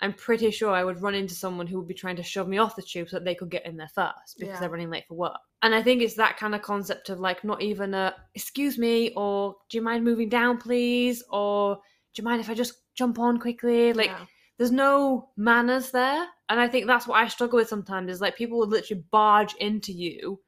i'm 0.00 0.12
pretty 0.12 0.50
sure 0.50 0.70
i 0.72 0.84
would 0.84 1.00
run 1.00 1.14
into 1.14 1.34
someone 1.34 1.66
who 1.66 1.78
would 1.78 1.88
be 1.88 1.94
trying 1.94 2.16
to 2.16 2.22
shove 2.22 2.48
me 2.48 2.58
off 2.58 2.76
the 2.76 2.82
tube 2.82 3.08
so 3.08 3.16
that 3.16 3.24
they 3.24 3.34
could 3.34 3.50
get 3.50 3.64
in 3.66 3.76
there 3.76 3.90
first 3.94 4.36
because 4.38 4.54
Yeah. 4.54 4.60
they're 4.60 4.70
running 4.70 4.90
late 4.90 5.04
for 5.08 5.14
work. 5.14 5.38
And 5.62 5.74
i 5.74 5.82
think 5.82 6.02
it's 6.02 6.14
that 6.14 6.36
kind 6.36 6.54
of 6.54 6.62
concept 6.62 7.08
of 7.10 7.20
like 7.20 7.44
not 7.44 7.62
even 7.62 7.94
a 7.94 8.14
excuse 8.34 8.76
me 8.78 9.12
or 9.16 9.56
do 9.68 9.76
you 9.78 9.82
mind 9.82 10.04
moving 10.04 10.28
down 10.28 10.58
please? 10.58 11.22
or 11.30 11.76
do 11.76 12.20
you 12.22 12.24
mind 12.24 12.40
if 12.40 12.50
i 12.50 12.54
just 12.54 12.74
jump 12.94 13.18
on 13.18 13.38
quickly? 13.40 13.92
Like 13.92 14.10
Yeah. 14.10 14.24
there's 14.58 14.70
no 14.72 15.30
manners 15.36 15.90
there. 15.90 16.26
And 16.48 16.60
i 16.60 16.68
think 16.68 16.86
that's 16.86 17.06
what 17.06 17.16
i 17.22 17.28
struggle 17.28 17.56
with 17.58 17.68
sometimes 17.68 18.10
is 18.10 18.20
like 18.20 18.36
people 18.36 18.58
would 18.58 18.68
literally 18.70 19.04
barge 19.10 19.54
into 19.54 19.92
you 19.92 20.40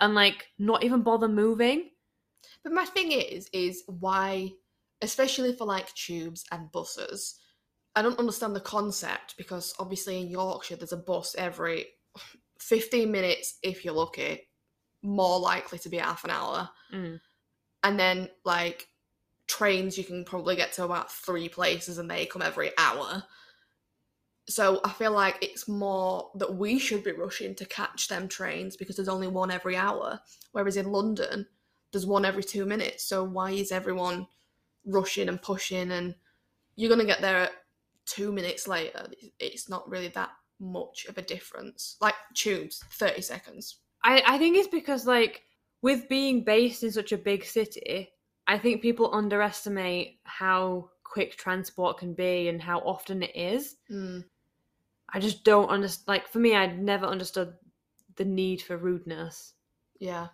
and 0.00 0.14
like 0.14 0.48
not 0.58 0.84
even 0.84 1.02
bother 1.02 1.28
moving. 1.28 1.90
But 2.62 2.72
my 2.72 2.84
thing 2.84 3.12
is, 3.12 3.48
is 3.52 3.82
why, 3.86 4.50
especially 5.02 5.52
for 5.54 5.66
like 5.66 5.92
tubes 5.94 6.44
and 6.52 6.70
buses, 6.70 7.38
I 7.96 8.02
don't 8.02 8.18
understand 8.18 8.54
the 8.54 8.60
concept 8.60 9.36
because 9.38 9.74
obviously 9.78 10.20
in 10.20 10.28
Yorkshire 10.28 10.76
there's 10.76 10.92
a 10.92 10.98
bus 10.98 11.34
every 11.36 11.86
15 12.60 13.10
minutes 13.10 13.58
if 13.62 13.84
you're 13.84 13.94
lucky, 13.94 14.48
more 15.02 15.40
likely 15.40 15.78
to 15.78 15.88
be 15.88 15.96
half 15.96 16.22
an 16.22 16.30
hour. 16.30 16.68
Mm. 16.92 17.20
And 17.82 17.98
then 17.98 18.28
like 18.44 18.88
trains, 19.46 19.96
you 19.96 20.04
can 20.04 20.24
probably 20.24 20.56
get 20.56 20.72
to 20.72 20.84
about 20.84 21.10
three 21.10 21.48
places 21.48 21.96
and 21.96 22.10
they 22.10 22.26
come 22.26 22.42
every 22.42 22.70
hour. 22.76 23.22
So 24.48 24.80
I 24.84 24.90
feel 24.90 25.12
like 25.12 25.38
it's 25.40 25.66
more 25.66 26.30
that 26.36 26.54
we 26.54 26.78
should 26.78 27.02
be 27.02 27.12
rushing 27.12 27.54
to 27.54 27.64
catch 27.64 28.08
them 28.08 28.28
trains 28.28 28.76
because 28.76 28.96
there's 28.96 29.08
only 29.08 29.26
one 29.26 29.50
every 29.50 29.76
hour. 29.76 30.20
Whereas 30.52 30.76
in 30.76 30.92
London, 30.92 31.46
there's 31.92 32.06
one 32.06 32.26
every 32.26 32.44
two 32.44 32.66
minutes. 32.66 33.04
So 33.04 33.24
why 33.24 33.52
is 33.52 33.72
everyone 33.72 34.26
rushing 34.84 35.30
and 35.30 35.40
pushing 35.40 35.90
and 35.92 36.14
you're 36.76 36.90
gonna 36.90 37.06
get 37.06 37.22
there 37.22 37.38
at 37.38 37.52
two 38.06 38.32
minutes 38.32 38.66
later? 38.66 39.06
It's 39.38 39.68
not 39.68 39.88
really 39.88 40.08
that 40.08 40.30
much 40.60 41.06
of 41.06 41.18
a 41.18 41.22
difference. 41.22 41.96
Like 42.00 42.14
tubes, 42.34 42.82
30 42.92 43.22
seconds. 43.22 43.78
I, 44.02 44.22
I 44.26 44.38
think 44.38 44.56
it's 44.56 44.68
because 44.68 45.06
like 45.06 45.42
with 45.82 46.08
being 46.08 46.44
based 46.44 46.82
in 46.82 46.90
such 46.90 47.12
a 47.12 47.18
big 47.18 47.44
city 47.44 48.10
i 48.46 48.58
think 48.58 48.82
people 48.82 49.14
underestimate 49.14 50.18
how 50.24 50.90
quick 51.04 51.36
transport 51.36 51.98
can 51.98 52.14
be 52.14 52.48
and 52.48 52.62
how 52.62 52.78
often 52.80 53.22
it 53.22 53.34
is 53.34 53.76
Mm, 53.90 54.24
i 55.08 55.18
just 55.20 55.44
don't 55.44 55.68
understand 55.68 56.08
like 56.08 56.28
for 56.28 56.38
me 56.38 56.54
i'd 56.54 56.80
never 56.80 57.06
understood 57.06 57.54
the 58.16 58.24
need 58.24 58.62
for 58.62 58.76
rudeness 58.76 59.54
yeah. 59.98 60.28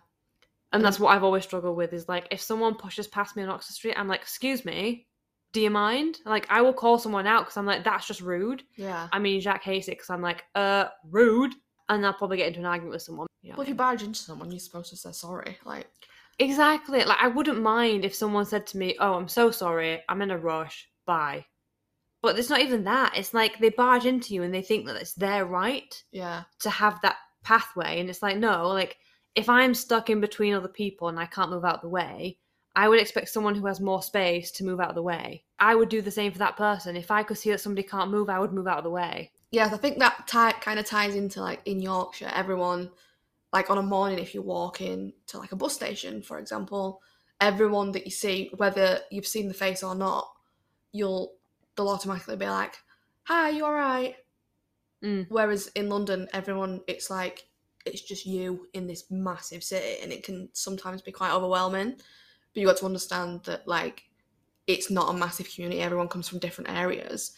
And 0.71 0.83
that's 0.83 0.99
what 0.99 1.15
I've 1.15 1.23
always 1.23 1.43
struggled 1.43 1.77
with 1.77 1.93
is 1.93 2.09
like 2.09 2.27
if 2.31 2.41
someone 2.41 2.75
pushes 2.75 3.07
past 3.07 3.35
me 3.35 3.43
on 3.43 3.49
Oxford 3.49 3.73
Street, 3.75 3.95
I'm 3.95 4.07
like, 4.07 4.21
excuse 4.21 4.65
me, 4.65 5.05
do 5.53 5.61
you 5.61 5.69
mind? 5.69 6.19
Like 6.25 6.47
I 6.49 6.61
will 6.61 6.73
call 6.73 6.97
someone 6.97 7.27
out 7.27 7.43
because 7.43 7.57
I'm 7.57 7.65
like, 7.65 7.83
that's 7.83 8.07
just 8.07 8.21
rude. 8.21 8.63
Yeah. 8.75 9.07
I 9.11 9.19
mean, 9.19 9.39
Jack 9.39 9.63
hates 9.63 9.87
it 9.87 9.91
because 9.91 10.09
I'm 10.09 10.21
like, 10.21 10.43
uh, 10.55 10.85
rude. 11.09 11.53
And 11.89 12.05
I'll 12.05 12.13
probably 12.13 12.37
get 12.37 12.47
into 12.47 12.59
an 12.59 12.65
argument 12.65 12.93
with 12.93 13.01
someone. 13.01 13.27
You 13.41 13.51
know 13.51 13.55
Well, 13.57 13.63
if 13.63 13.67
I 13.67 13.71
you 13.71 13.75
barge 13.75 14.03
into 14.03 14.19
someone, 14.19 14.51
you're 14.51 14.59
supposed 14.59 14.89
to 14.89 14.97
say 14.97 15.11
sorry. 15.11 15.57
Like, 15.63 15.87
exactly. 16.39 17.03
Like 17.03 17.19
I 17.21 17.27
wouldn't 17.27 17.61
mind 17.61 18.03
if 18.03 18.15
someone 18.15 18.45
said 18.45 18.65
to 18.67 18.77
me, 18.77 18.95
oh, 18.99 19.13
I'm 19.13 19.27
so 19.27 19.51
sorry. 19.51 20.01
I'm 20.09 20.21
in 20.21 20.31
a 20.31 20.37
rush. 20.37 20.89
Bye. 21.05 21.45
But 22.21 22.39
it's 22.39 22.49
not 22.49 22.61
even 22.61 22.85
that. 22.85 23.17
It's 23.17 23.33
like 23.33 23.59
they 23.59 23.69
barge 23.69 24.05
into 24.05 24.33
you 24.33 24.43
and 24.43 24.53
they 24.53 24.61
think 24.61 24.87
that 24.87 24.95
it's 24.95 25.13
their 25.13 25.45
right 25.45 26.03
yeah, 26.11 26.43
to 26.61 26.69
have 26.69 26.99
that 27.01 27.17
pathway. 27.43 27.99
And 27.99 28.09
it's 28.09 28.23
like, 28.23 28.37
no, 28.37 28.69
like 28.69 28.97
if 29.35 29.49
I'm 29.49 29.73
stuck 29.73 30.09
in 30.09 30.21
between 30.21 30.53
other 30.53 30.69
people 30.69 31.09
and 31.09 31.19
I 31.19 31.25
can't 31.25 31.51
move 31.51 31.65
out 31.65 31.81
the 31.81 31.89
way, 31.89 32.39
I 32.75 32.89
would 32.89 32.99
expect 32.99 33.29
someone 33.29 33.55
who 33.55 33.67
has 33.67 33.79
more 33.79 34.01
space 34.01 34.51
to 34.51 34.63
move 34.63 34.79
out 34.79 34.89
of 34.89 34.95
the 34.95 35.03
way. 35.03 35.43
I 35.59 35.75
would 35.75 35.89
do 35.89 36.01
the 36.01 36.11
same 36.11 36.31
for 36.31 36.39
that 36.39 36.57
person. 36.57 36.95
If 36.95 37.11
I 37.11 37.23
could 37.23 37.37
see 37.37 37.51
that 37.51 37.61
somebody 37.61 37.87
can't 37.87 38.09
move, 38.09 38.29
I 38.29 38.39
would 38.39 38.53
move 38.53 38.67
out 38.67 38.79
of 38.79 38.83
the 38.83 38.89
way. 38.89 39.31
Yes, 39.51 39.71
I 39.71 39.77
think 39.77 39.99
that 39.99 40.27
tie, 40.27 40.53
kind 40.53 40.79
of 40.79 40.85
ties 40.85 41.15
into 41.15 41.39
like 41.41 41.61
in 41.65 41.79
Yorkshire, 41.79 42.31
everyone, 42.33 42.89
like 43.51 43.69
on 43.69 43.77
a 43.77 43.83
morning, 43.83 44.17
if 44.17 44.33
you 44.33 44.41
walk 44.41 44.81
in 44.81 45.13
to 45.27 45.37
like 45.37 45.51
a 45.51 45.55
bus 45.55 45.75
station, 45.75 46.23
for 46.23 46.39
example, 46.39 47.01
everyone 47.39 47.91
that 47.91 48.05
you 48.05 48.11
see, 48.11 48.49
whether 48.57 49.01
you've 49.11 49.27
seen 49.27 49.47
the 49.47 49.53
face 49.53 49.83
or 49.83 49.93
not, 49.93 50.27
you'll 50.91 51.33
they'll 51.75 51.89
automatically 51.89 52.35
be 52.35 52.47
like, 52.47 52.77
"Hi, 53.23 53.49
you 53.49 53.65
all 53.65 53.73
right?" 53.73 54.15
Mm. 55.03 55.27
Whereas 55.29 55.67
in 55.75 55.89
London, 55.89 56.27
everyone, 56.33 56.81
it's 56.87 57.09
like 57.11 57.47
it's 57.85 58.01
just 58.01 58.25
you 58.25 58.67
in 58.73 58.87
this 58.87 59.11
massive 59.11 59.63
city, 59.63 60.01
and 60.01 60.11
it 60.11 60.23
can 60.23 60.49
sometimes 60.53 61.03
be 61.03 61.11
quite 61.11 61.33
overwhelming. 61.33 61.97
But 62.53 62.61
you 62.61 62.67
got 62.67 62.77
to 62.77 62.85
understand 62.85 63.43
that 63.45 63.67
like 63.67 64.03
it's 64.67 64.89
not 64.89 65.13
a 65.13 65.17
massive 65.17 65.49
community. 65.53 65.81
Everyone 65.81 66.07
comes 66.07 66.27
from 66.27 66.39
different 66.39 66.69
areas 66.69 67.35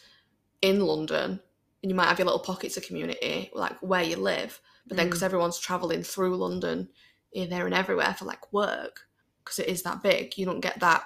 in 0.62 0.80
London, 0.80 1.40
and 1.82 1.90
you 1.90 1.94
might 1.94 2.08
have 2.08 2.18
your 2.18 2.26
little 2.26 2.40
pockets 2.40 2.76
of 2.76 2.86
community, 2.86 3.50
like 3.54 3.78
where 3.80 4.02
you 4.02 4.16
live. 4.16 4.60
But 4.86 4.96
then, 4.96 5.06
mm. 5.06 5.10
because 5.10 5.22
everyone's 5.22 5.58
traveling 5.58 6.02
through 6.02 6.36
London, 6.36 6.88
here, 7.30 7.46
there, 7.46 7.66
and 7.66 7.74
everywhere 7.74 8.14
for 8.14 8.24
like 8.24 8.52
work, 8.52 9.08
because 9.44 9.58
it 9.58 9.68
is 9.68 9.82
that 9.82 10.02
big, 10.02 10.38
you 10.38 10.46
don't 10.46 10.60
get 10.60 10.80
that 10.80 11.04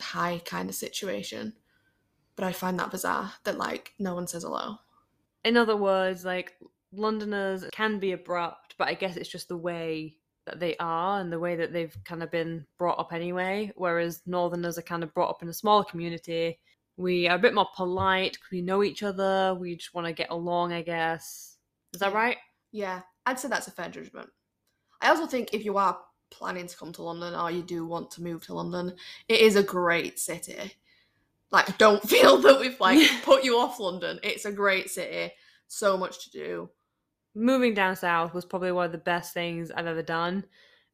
high 0.00 0.40
kind 0.44 0.68
of 0.68 0.74
situation. 0.74 1.54
But 2.36 2.46
I 2.46 2.52
find 2.52 2.78
that 2.78 2.90
bizarre 2.90 3.32
that 3.44 3.58
like 3.58 3.94
no 3.98 4.14
one 4.14 4.26
says 4.26 4.42
hello. 4.42 4.78
In 5.44 5.56
other 5.56 5.76
words, 5.76 6.24
like 6.24 6.54
Londoners 6.92 7.64
can 7.72 7.98
be 7.98 8.12
abrupt, 8.12 8.74
but 8.78 8.88
I 8.88 8.94
guess 8.94 9.16
it's 9.16 9.28
just 9.28 9.48
the 9.48 9.56
way 9.56 10.16
that 10.48 10.60
they 10.60 10.76
are 10.80 11.20
and 11.20 11.30
the 11.30 11.38
way 11.38 11.56
that 11.56 11.72
they've 11.72 11.96
kind 12.04 12.22
of 12.22 12.30
been 12.30 12.64
brought 12.78 12.98
up 12.98 13.12
anyway. 13.12 13.70
Whereas 13.76 14.22
Northerners 14.26 14.78
are 14.78 14.82
kind 14.82 15.02
of 15.02 15.12
brought 15.12 15.30
up 15.30 15.42
in 15.42 15.48
a 15.48 15.54
smaller 15.54 15.84
community. 15.84 16.58
We 16.96 17.28
are 17.28 17.36
a 17.36 17.40
bit 17.40 17.54
more 17.54 17.68
polite 17.76 18.38
we 18.50 18.62
know 18.62 18.82
each 18.82 19.02
other. 19.02 19.54
We 19.54 19.76
just 19.76 19.94
want 19.94 20.06
to 20.06 20.12
get 20.12 20.30
along, 20.30 20.72
I 20.72 20.82
guess. 20.82 21.58
Is 21.92 22.00
that 22.00 22.14
right? 22.14 22.38
Yeah, 22.72 23.02
I'd 23.26 23.38
say 23.38 23.48
that's 23.48 23.68
a 23.68 23.72
fair 23.72 23.88
judgment. 23.88 24.30
I 25.00 25.10
also 25.10 25.26
think 25.26 25.52
if 25.52 25.64
you 25.64 25.76
are 25.76 25.98
planning 26.30 26.66
to 26.66 26.76
come 26.76 26.92
to 26.92 27.02
London 27.02 27.34
or 27.34 27.50
you 27.50 27.62
do 27.62 27.86
want 27.86 28.10
to 28.12 28.22
move 28.22 28.44
to 28.46 28.54
London, 28.54 28.94
it 29.28 29.40
is 29.40 29.56
a 29.56 29.62
great 29.62 30.18
city. 30.18 30.72
Like, 31.50 31.78
don't 31.78 32.02
feel 32.08 32.38
that 32.38 32.58
we've 32.58 32.80
like 32.80 33.08
put 33.22 33.44
you 33.44 33.58
off 33.58 33.78
London. 33.78 34.18
It's 34.22 34.44
a 34.46 34.52
great 34.52 34.90
city, 34.90 35.32
so 35.66 35.96
much 35.96 36.24
to 36.24 36.30
do. 36.30 36.70
Moving 37.38 37.74
down 37.74 37.96
south 37.96 38.34
was 38.34 38.44
probably 38.44 38.72
one 38.72 38.86
of 38.86 38.92
the 38.92 38.98
best 38.98 39.32
things 39.32 39.70
I've 39.70 39.86
ever 39.86 40.02
done. 40.02 40.44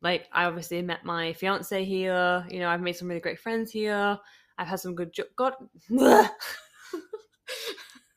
Like, 0.02 0.28
I 0.32 0.44
obviously 0.44 0.82
met 0.82 1.04
my 1.04 1.32
fiance 1.32 1.84
here. 1.84 2.46
You 2.50 2.60
know, 2.60 2.68
I've 2.68 2.82
made 2.82 2.96
some 2.96 3.08
really 3.08 3.20
great 3.20 3.40
friends 3.40 3.70
here. 3.72 4.18
I've 4.58 4.68
had 4.68 4.80
some 4.80 4.94
good 4.94 5.12
jo- 5.12 5.24
God. 5.36 5.54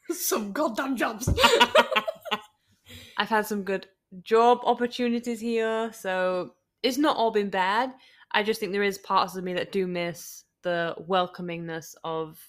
Some 0.10 0.54
goddamn 0.54 0.96
jobs. 0.96 1.30
I've 3.18 3.30
had 3.30 3.46
some 3.46 3.63
good 3.63 3.88
job 4.24 4.60
opportunities 4.63 5.42
here, 5.42 5.92
so 5.92 6.54
it's 6.82 6.98
not 6.98 7.18
all 7.18 7.32
been 7.32 7.50
bad. 7.50 7.94
I 8.32 8.44
just 8.44 8.60
think 8.60 8.72
there 8.72 8.84
is 8.84 8.98
parts 9.00 9.36
of 9.36 9.44
me 9.44 9.54
that 9.56 9.72
do 9.72 9.86
miss 9.86 10.46
the 10.63 10.96
welcomingness 11.10 11.96
of 12.04 12.40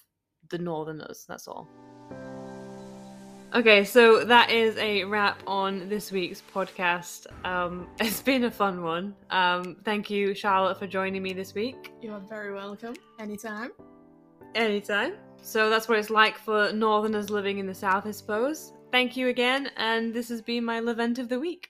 the 0.49 0.57
Northerners. 0.57 1.25
That's 1.27 1.47
all. 1.47 1.67
Okay, 3.51 3.83
so 3.83 4.23
that 4.25 4.51
is 4.51 4.77
a 4.77 5.03
wrap 5.05 5.41
on 5.47 5.89
this 5.89 6.11
week's 6.11 6.43
podcast. 6.53 7.25
Um, 7.43 7.89
it's 7.99 8.21
been 8.21 8.43
a 8.43 8.51
fun 8.51 8.83
one. 8.83 9.15
Um, 9.31 9.75
thank 9.83 10.07
you, 10.11 10.35
Charlotte, 10.35 10.77
for 10.77 10.85
joining 10.85 11.23
me 11.23 11.33
this 11.33 11.55
week. 11.55 11.91
You 11.99 12.13
are 12.13 12.19
very 12.19 12.53
welcome. 12.53 12.93
Anytime. 13.19 13.71
Anytime. 14.53 15.13
So 15.41 15.67
that's 15.71 15.87
what 15.87 15.97
it's 15.97 16.11
like 16.11 16.37
for 16.37 16.71
Northerners 16.71 17.31
living 17.31 17.57
in 17.57 17.65
the 17.65 17.73
South, 17.73 18.05
I 18.05 18.11
suppose. 18.11 18.73
Thank 18.91 19.17
you 19.17 19.29
again, 19.29 19.71
and 19.77 20.13
this 20.13 20.29
has 20.29 20.43
been 20.43 20.63
my 20.63 20.79
Levent 20.79 21.17
of 21.17 21.27
the 21.27 21.39
Week. 21.39 21.68